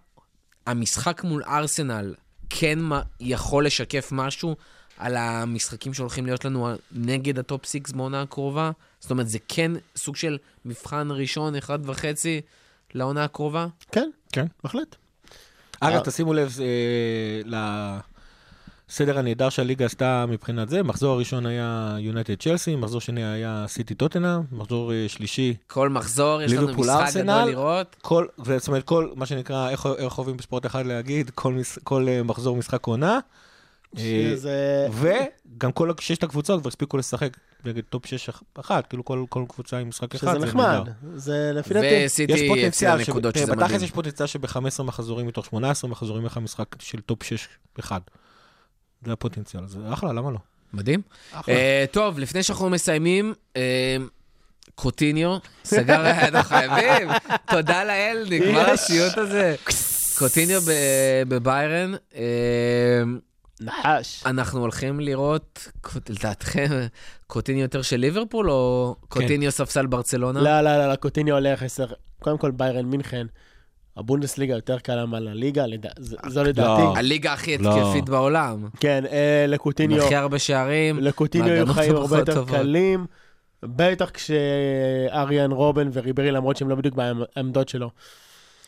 [0.68, 2.14] המשחק מול ארסנל
[2.50, 2.80] כן
[3.20, 4.56] יכול לשקף משהו
[4.98, 8.72] על המשחקים שהולכים להיות לנו נגד ה top six בעונה הקרובה?
[9.00, 12.42] זאת אומרת, זה כן סוג של מבחן ראשון, אחד וחצי,
[12.94, 13.68] לעונה הקרובה?
[13.92, 14.46] כן, כן.
[14.64, 14.96] בהחלט.
[15.80, 16.04] אגב, אה.
[16.04, 18.00] תשימו לב אה,
[18.94, 20.84] לסדר הנהדר שהליגה עשתה מבחינת זה.
[20.84, 26.42] מחזור הראשון היה יונייטד צ'לסי, מחזור שני היה סיטי טוטנהאם, מחזור אה, שלישי, כל מחזור
[26.42, 27.42] יש לנו משחק ארסנל.
[27.42, 27.96] גדול לראות.
[28.02, 32.24] כל, זאת אומרת, כל, מה שנקרא, איך איך אוהבים בספורט אחד להגיד, כל, כל אה,
[32.24, 33.20] מחזור משחק עונה.
[33.98, 34.88] אה, שזה...
[34.94, 38.30] וגם כל ששת הקבוצות כבר הספיקו לשחק נגד top 6
[38.60, 40.28] אחת, כאילו כל, כל קבוצה עם משחק אחד.
[40.28, 40.82] שזה זה נחמד.
[41.16, 42.06] זה לפי דעתי.
[42.06, 43.82] וסיטי יש פוטנציאל, נקודות, שב- שזה בתכלס.
[43.82, 47.48] יש פוטנציאל שב-15 מחזורים מתוך 18 מחזורים לך משחק של top 6
[47.80, 48.00] אחד.
[49.06, 50.38] זה הפוטנציאל, זה אחלה, למה לא?
[50.74, 51.02] מדהים.
[51.32, 51.56] אחלה.
[51.56, 53.98] אה, טוב, לפני שאנחנו מסיימים, אה,
[54.76, 57.10] קוטיניו, סגר, אנחנו חייבים,
[57.48, 58.70] תודה לאל, נגמר יש.
[58.80, 59.56] הסיוט הזה.
[60.18, 62.22] קוטיניו ב- בביירן, אה,
[63.62, 64.24] נחש.
[64.26, 65.68] אנחנו הולכים לראות,
[66.10, 66.68] לדעתכם,
[67.28, 70.42] קוטיניו יותר של ליברפול או קוטיניו ספסל ברצלונה?
[70.42, 71.86] לא, לא, לא, לא, קוטיניו הולך עשר.
[72.20, 73.28] קודם כל ביירן מינכן.
[73.98, 75.90] הבונדסליגה יותר קלה מעל הליגה, לדע-
[76.28, 77.00] זו לדעתי.
[77.00, 77.70] הליגה הכי לא.
[77.78, 78.68] התקפית בעולם.
[78.80, 81.00] כן, אה, לקוטיניו, הכי הרבה שערים.
[81.00, 82.46] לקוטיניו והגנות חיים הרבה יותר.
[82.46, 83.06] קלים.
[83.64, 87.90] בטח כשאריאן רובן וריברי, למרות שהם לא בדיוק בעמדות שלו.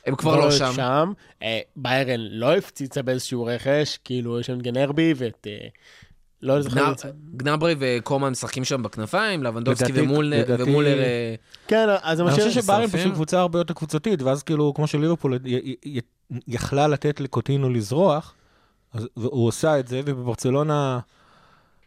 [0.06, 0.72] הם כבר לא שם.
[0.76, 1.12] שם.
[1.44, 5.48] אה, ביירן לא הפציצה באיזשהו רכש, כאילו יש שם את גנרבי ואת...
[6.46, 6.92] לא זוכר.
[6.92, 7.10] את זה.
[7.36, 11.00] גנברי וקומן משחקים שם בכנפיים, לבנדובסקי ומולר...
[11.00, 11.36] אה,
[11.68, 12.32] כן, אז אני.
[12.32, 12.88] חושב שבארן.
[12.88, 15.40] פשוט קבוצה הרבה יותר קבוצתית, ואז כאילו, כמו שליברפול
[16.48, 18.34] יכלה לתת לקוטינו לזרוח,
[19.14, 21.00] הוא עושה את זה, ובברצלונה,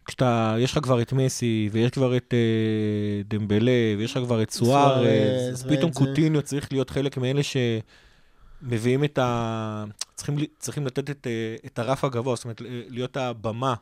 [0.04, 4.50] כשאתה, יש לך כבר את מסי, ויש כבר את אה, דמבלה, ויש לך כבר את
[4.50, 5.92] סוארז, סוארז, אז פתאום.
[5.92, 7.40] קוטיניו צריך להיות חלק מאלה
[8.62, 9.84] שמביאים את ה...
[10.14, 13.74] צריכים, צריכים לתת את, אה, את הרף הגבוה, זאת אומרת, להיות הבמה.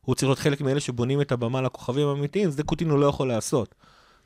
[0.00, 3.74] הוא צריך להיות חלק מאלה שבונים את הבמה לכוכבים האמיתיים, זה קוטינו לא יכול לעשות.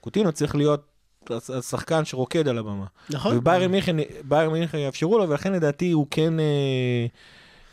[0.00, 0.84] קוטינו צריך להיות
[1.30, 2.84] השחקן שרוקד על הבמה.
[3.10, 3.36] נכון.
[3.36, 7.06] וביירן מינכן, ביירן מינכן יאפשרו לו, ולכן לדעתי הוא כן, אה,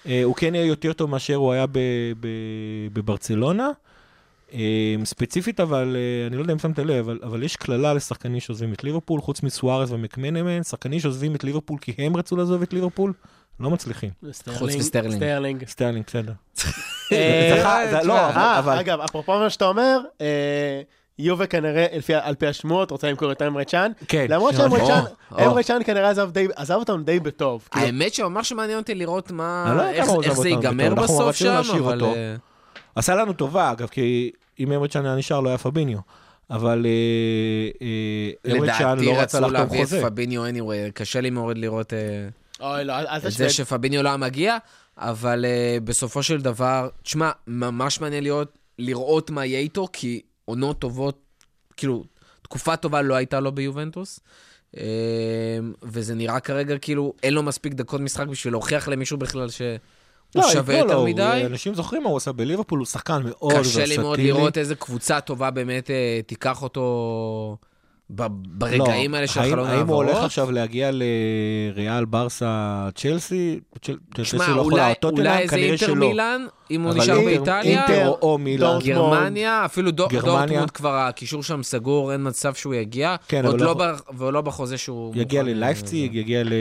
[0.05, 1.79] אה, הוא כן יהיה יותר טוב מאשר הוא היה ב,
[2.19, 2.27] ב,
[2.93, 3.69] בברצלונה.
[4.53, 8.39] אה, ספציפית, אבל אה, אני לא יודע אם שמת לב, אבל, אבל יש קללה לשחקנים
[8.39, 12.73] שעוזבים את ליברפול, חוץ מסוארז ומקמנמן, שחקנים שעוזבים את ליברפול כי הם רצו לעזוב את
[12.73, 13.13] ליברפול,
[13.61, 14.09] לא מצליחים.
[14.57, 15.15] חוץ מסטרלינג.
[15.15, 15.67] סטרלינג.
[15.67, 16.33] סטרלינג, בסדר.
[17.11, 18.77] אה, לא, אה, אבל...
[18.77, 20.81] אגב, אפרופו מה שאתה אומר, אה,
[21.19, 21.85] יובה כנראה,
[22.21, 23.91] על פי השמועות, רוצה למכור את אמרי צ'אן.
[24.07, 24.25] כן.
[24.29, 24.55] למרות.
[24.55, 25.03] שאמרי צ'אן.
[25.45, 26.11] אמרי צ'אן כנראה
[26.55, 27.67] עזב אותם די בטוב.
[27.71, 32.03] כאילו, האמת שממש מעניין אותי לראות לא איך זה ייגמר בסוף שם, אבל...
[32.03, 32.35] אה,
[32.95, 35.99] עשה לנו טובה, אגב, כי אם אמרי צ'אן היה נשאר, לא היה פביניו.
[36.49, 36.85] אבל
[38.51, 40.01] אמרי צ'אן לדעתי לא רצה רצו לחתום להביא את חוזה.
[40.01, 41.93] פביניו anyway, קשה לי מאוד לראות
[42.61, 43.49] אוי, לא, אל אל את זה תשווה.
[43.49, 44.57] שפביניו לא היה מגיע,
[44.97, 50.79] אבל אה, בסופו של דבר, תשמע, ממש מעניין לראות, לראות מה יהיה איתו, כי עונות
[50.79, 51.19] טובות,
[51.77, 52.03] כאילו,
[52.41, 54.19] תקופה טובה לא הייתה לו ביובנטוס.
[54.77, 54.83] אה,
[55.83, 59.77] וזה נראה כרגע כאילו אין לו מספיק דקות משחק בשביל להוכיח למישהו בכלל שהוא
[60.35, 61.43] לא, שווה יותר לו, מדי.
[61.45, 63.85] אנשים זוכרים מה הוא עשה בליברפול, הוא שחקן מאוד ורסטילי.
[63.85, 67.57] קשה לי מאוד לראות איזה קבוצה טובה באמת אה, תיקח אותו
[68.15, 68.79] ברגעים
[69.11, 70.25] לא, האלה של האם- חלון האם הוא הולך העברות.
[70.25, 73.59] עכשיו להגיע לריאל, ברסה, צ'לסי?
[73.81, 76.07] צ'ל- צ'לסי לא יכולה, אולי, טוטנהאם אולי איזה כנראה אינטר שלא.
[76.09, 77.87] מילאן, אם הוא נשאר אינטר- באיטליה.
[77.87, 78.79] אינטר או- או מילאן.
[78.83, 79.91] גרמניה, אפילו.
[79.91, 83.15] דורטמונד כבר הקישור שם סגור, אין מצב שהוא יגיע.
[83.27, 85.13] כן, עוד אבל לא לא- ולא בחוזה שהוא...
[85.15, 86.53] יגיע ללייפציג, יגיע ל...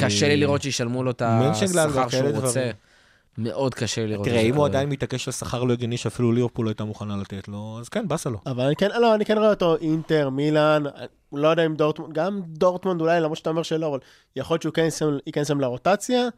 [0.00, 2.38] קשה לי לראות שישלמו לו את השכר שהוא רוצה.
[2.60, 2.72] דברים.
[3.38, 4.24] מאוד קשה לראות.
[4.26, 4.64] תראה, את זה אם הוא.
[4.66, 8.08] עדיין מתעקש על שכר לא הגיוני שאפילו ליברפול לא הייתה מוכנה לתת לו, אז כן,
[8.08, 8.38] באסה לו.
[8.46, 10.82] אבל אני כן, לא, אני כן רואה אותו אינטר, מילאן,
[11.32, 13.98] לא יודע אם דורטמונד, גם דורטמונד אולי, למרות שאתה אומר שלא, אבל
[14.36, 14.88] יכול להיות שהוא כן
[15.26, 16.28] ייכנס- שם לרוטציה,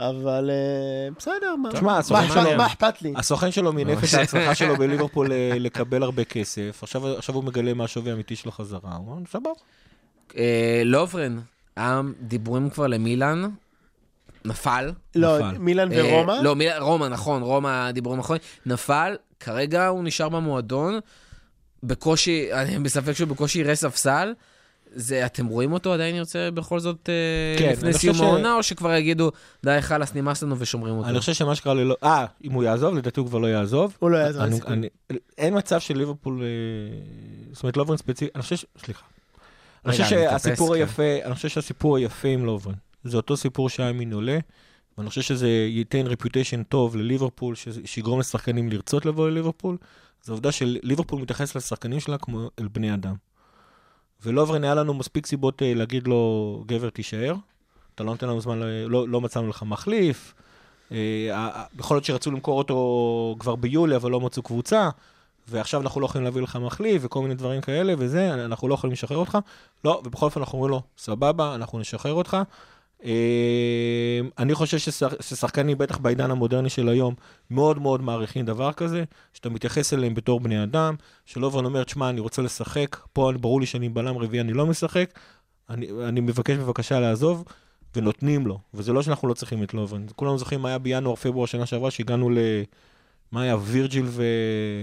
[0.00, 3.12] אבל אה, בסדר, מה- תשמע, מה הסוכן אכפת- שלו- מה אכפת לי?
[3.16, 6.80] הסוכן שלו מינף את ההצלחה שלו בליברפול אה, לקבל הרבה כסף,
[7.16, 9.50] עכשיו הוא מגלה מה השווי האמיתי של החזרה, הוא אומר, סבבה.
[10.36, 11.38] אה, לוברן,
[12.20, 13.48] דיבורים כבר למילאן,
[14.48, 14.90] נפל.
[15.14, 15.58] לא, נפל.
[15.58, 16.32] מילאן אה, ורומא?
[16.42, 18.42] לא, מיל- רומא, נכון, רומא, דיבורים אחרונים.
[18.66, 20.98] נפל, כרגע הוא נשאר במועדון,
[21.82, 24.32] בקושי, אני בספק שהוא בקושי יראה ספסל.
[24.94, 28.54] זה, אתם רואים אותו עדיין יוצא בכל זאת אה, כן, לפני סיום חושב ש- העונה,
[28.54, 29.30] או שכבר יגידו,
[29.64, 31.08] די, חלאס, נמאס לנו ושומרים אותו?
[31.08, 31.96] אני חושב שמה שקרה ללא...
[32.04, 33.96] אה, אם הוא יעזוב, לדעתי הוא כבר לא יעזוב.
[33.98, 34.88] הוא לא יעזוב, אני-.
[35.10, 36.42] אני- אין מצב של ליברפול...
[36.42, 36.98] אה,
[37.52, 38.30] זאת אומרת, לוברן ספציפי...
[38.34, 38.64] אני חושב ש...
[38.84, 39.02] סליחה.
[39.84, 40.80] אני חושב שהסיפור כן.
[40.80, 42.72] היפה, אני חושב שהסיפור היפה עם לובן,
[43.08, 44.38] זה אותו סיפור שהיה עם מינולה,
[44.98, 47.54] ואני חושב שזה ייתן רפיוטיישן טוב לליברפול,
[47.84, 49.76] שיגרום לשחקנים לרצות לבוא לליברפול,
[50.22, 53.14] זו העובדה שליברפול מתייחס לשחקנים שלה כמו אל בני אדם.
[54.24, 57.34] ולוברן היה לנו מספיק סיבות אה, להגיד לו, גבר תישאר,
[57.94, 60.34] אתה לא נותן לנו זמן, לא, לא מצאנו לך מחליף,
[60.92, 60.96] אה,
[61.30, 64.88] אה, יכול להיות שרצו למכור אותו כבר ביולי, אבל לא מצאו קבוצה.
[65.50, 68.92] ועכשיו אנחנו לא יכולים להביא לך מחליף וכל מיני דברים כאלה וזה, אנחנו לא יכולים
[68.92, 69.38] לשחרר אותך.
[69.84, 72.36] לא, ובכל אופן אנחנו אומרים לו, סבבה, אנחנו נשחרר אותך.
[73.04, 73.10] אה,
[74.38, 77.14] אני חושב ששח- ששחקנים, בטח בעידן המודרני של היום,
[77.50, 80.94] מאוד מאוד מעריכים דבר כזה, שאתה מתייחס אליהם בתור בני אדם,
[81.24, 85.18] שלוברן אומר, תשמע, אני רוצה לשחק, פה ברור לי שאני בלם רביעי, אני לא משחק,
[85.70, 87.44] אני, אני מבקש בבקשה לעזוב,
[87.96, 88.58] ונותנים לו.
[88.74, 90.06] וזה לא שאנחנו לא צריכים את לוברן.
[90.16, 92.38] כולנו זוכרים מה היה בינואר, פברואר שנה שעברה, שהגענו ל...
[93.32, 93.56] מה היה?
[93.60, 94.06] וירג'יל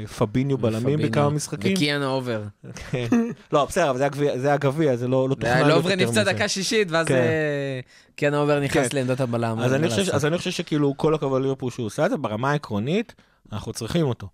[0.06, 1.00] ופביניו בלמים.
[1.00, 1.74] בכמה משחקים?
[1.74, 2.43] וקיאנה הובר.
[2.91, 3.08] כן.
[3.54, 4.08] לא, בסדר, אבל זה
[4.41, 6.34] זה הגביע, זה לא לא תוכנן לוברן יותר נפצע מזה.
[6.34, 7.16] דקה שישית, ואז כן.
[7.16, 7.80] אה,
[8.16, 8.98] קיאן אובר נכנס כן.
[8.98, 9.60] לעמדת הבלם.
[9.60, 10.14] אז אני חושב- לעשות?
[10.16, 13.16] אז אני חושב שכאילו כל הכבוד ליברפול שהוא עושה את זה, ברמה העקרונית,
[13.54, 14.28] אנחנו צריכים אותו.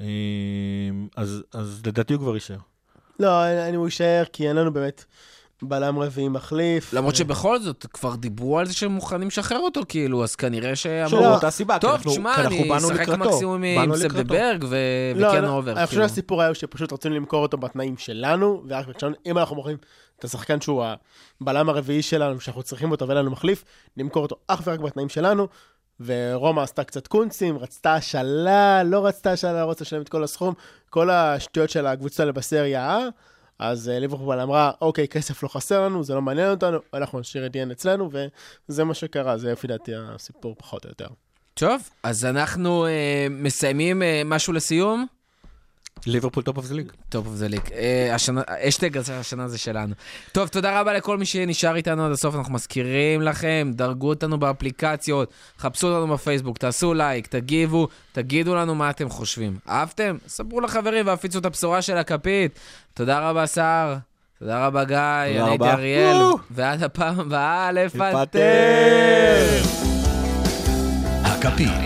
[0.00, 0.06] אה,
[1.16, 2.56] אז אז לדעתי הוא כבר יישאר.
[3.20, 3.28] לא,
[3.68, 5.04] אני הוא יישאר, כי אין לנו באמת
[5.62, 6.92] בלם רביעי מחליף.
[6.94, 11.10] למרות שבכל זאת, כבר דיברו על זה שהם מוכנים לשחרר אותו, כאילו, אז כנראה שאמרו...
[11.10, 13.24] שוב, אותה סיבה, כי טוב, אנחנו- תשמע, כי אנחנו אני באנו אשחק לקראתו.
[13.30, 14.14] מקסימום עם באנו לקראתו.
[14.14, 14.76] סבדברג ו-
[15.14, 15.72] לא, וקיאנה לא, הובר.
[15.72, 16.08] אני חושב כאילו.
[16.08, 18.86] שהסיפור היה שפשוט רצינו למכור אותו בתנאים שלנו, ורק
[19.26, 19.76] אם אנחנו מוכרים
[20.18, 20.84] את השחקן שהוא
[21.40, 23.64] הבלם הרביעי שלנו, שאנחנו צריכים אותו ואין לנו מחליף,
[23.96, 25.48] נמכור אותו אך ורק בתנאים שלנו.
[26.00, 30.54] ורומא עשתה קצת קונצים, רצתה השאלה, לא רצתה השאלה, רצתה לשלם את כל הסכום,
[30.90, 33.00] כל השטויות של הקבוצה לבסריה A,
[33.58, 37.46] אז אה, ליברפול אמרה, אוקיי, כסף לא חסר לנו, זה לא מעניין אותנו, אנחנו נשאיר
[37.46, 38.10] את דיאן אצלנו,
[38.68, 41.08] וזה מה שקרה, זה לפי דעתי הסיפור פחות או יותר.
[41.54, 45.06] טוב, אז אנחנו אה, מסיימים אה, משהו לסיום.
[46.06, 46.92] ליברפול top of the league.
[47.08, 47.72] טוב, the league.
[47.72, 49.94] אה, השנה, האשטג הזה, השנה זה שלנו.
[50.32, 52.34] טוב, תודה רבה לכל מי שנשאר איתנו עד הסוף.
[52.34, 58.90] אנחנו מזכירים לכם, דרגו אותנו באפליקציות, חפשו אותנו בפייסבוק, תעשו לייק, תגיבו, תגידו לנו מה
[58.90, 59.56] אתם חושבים.
[59.68, 60.16] אהבתם?
[60.28, 62.58] ספרו לחברים והפיצו את הבשורה של הכפית.
[62.94, 63.96] תודה רבה, סער.
[64.38, 64.96] תודה רבה, גיא.
[64.96, 65.72] אני הייתי רבה.
[65.72, 66.16] אריאל.
[66.50, 68.22] ועד הפעם הבאה, לפטר.
[68.22, 69.62] לפטר!
[71.24, 71.85] הכפית.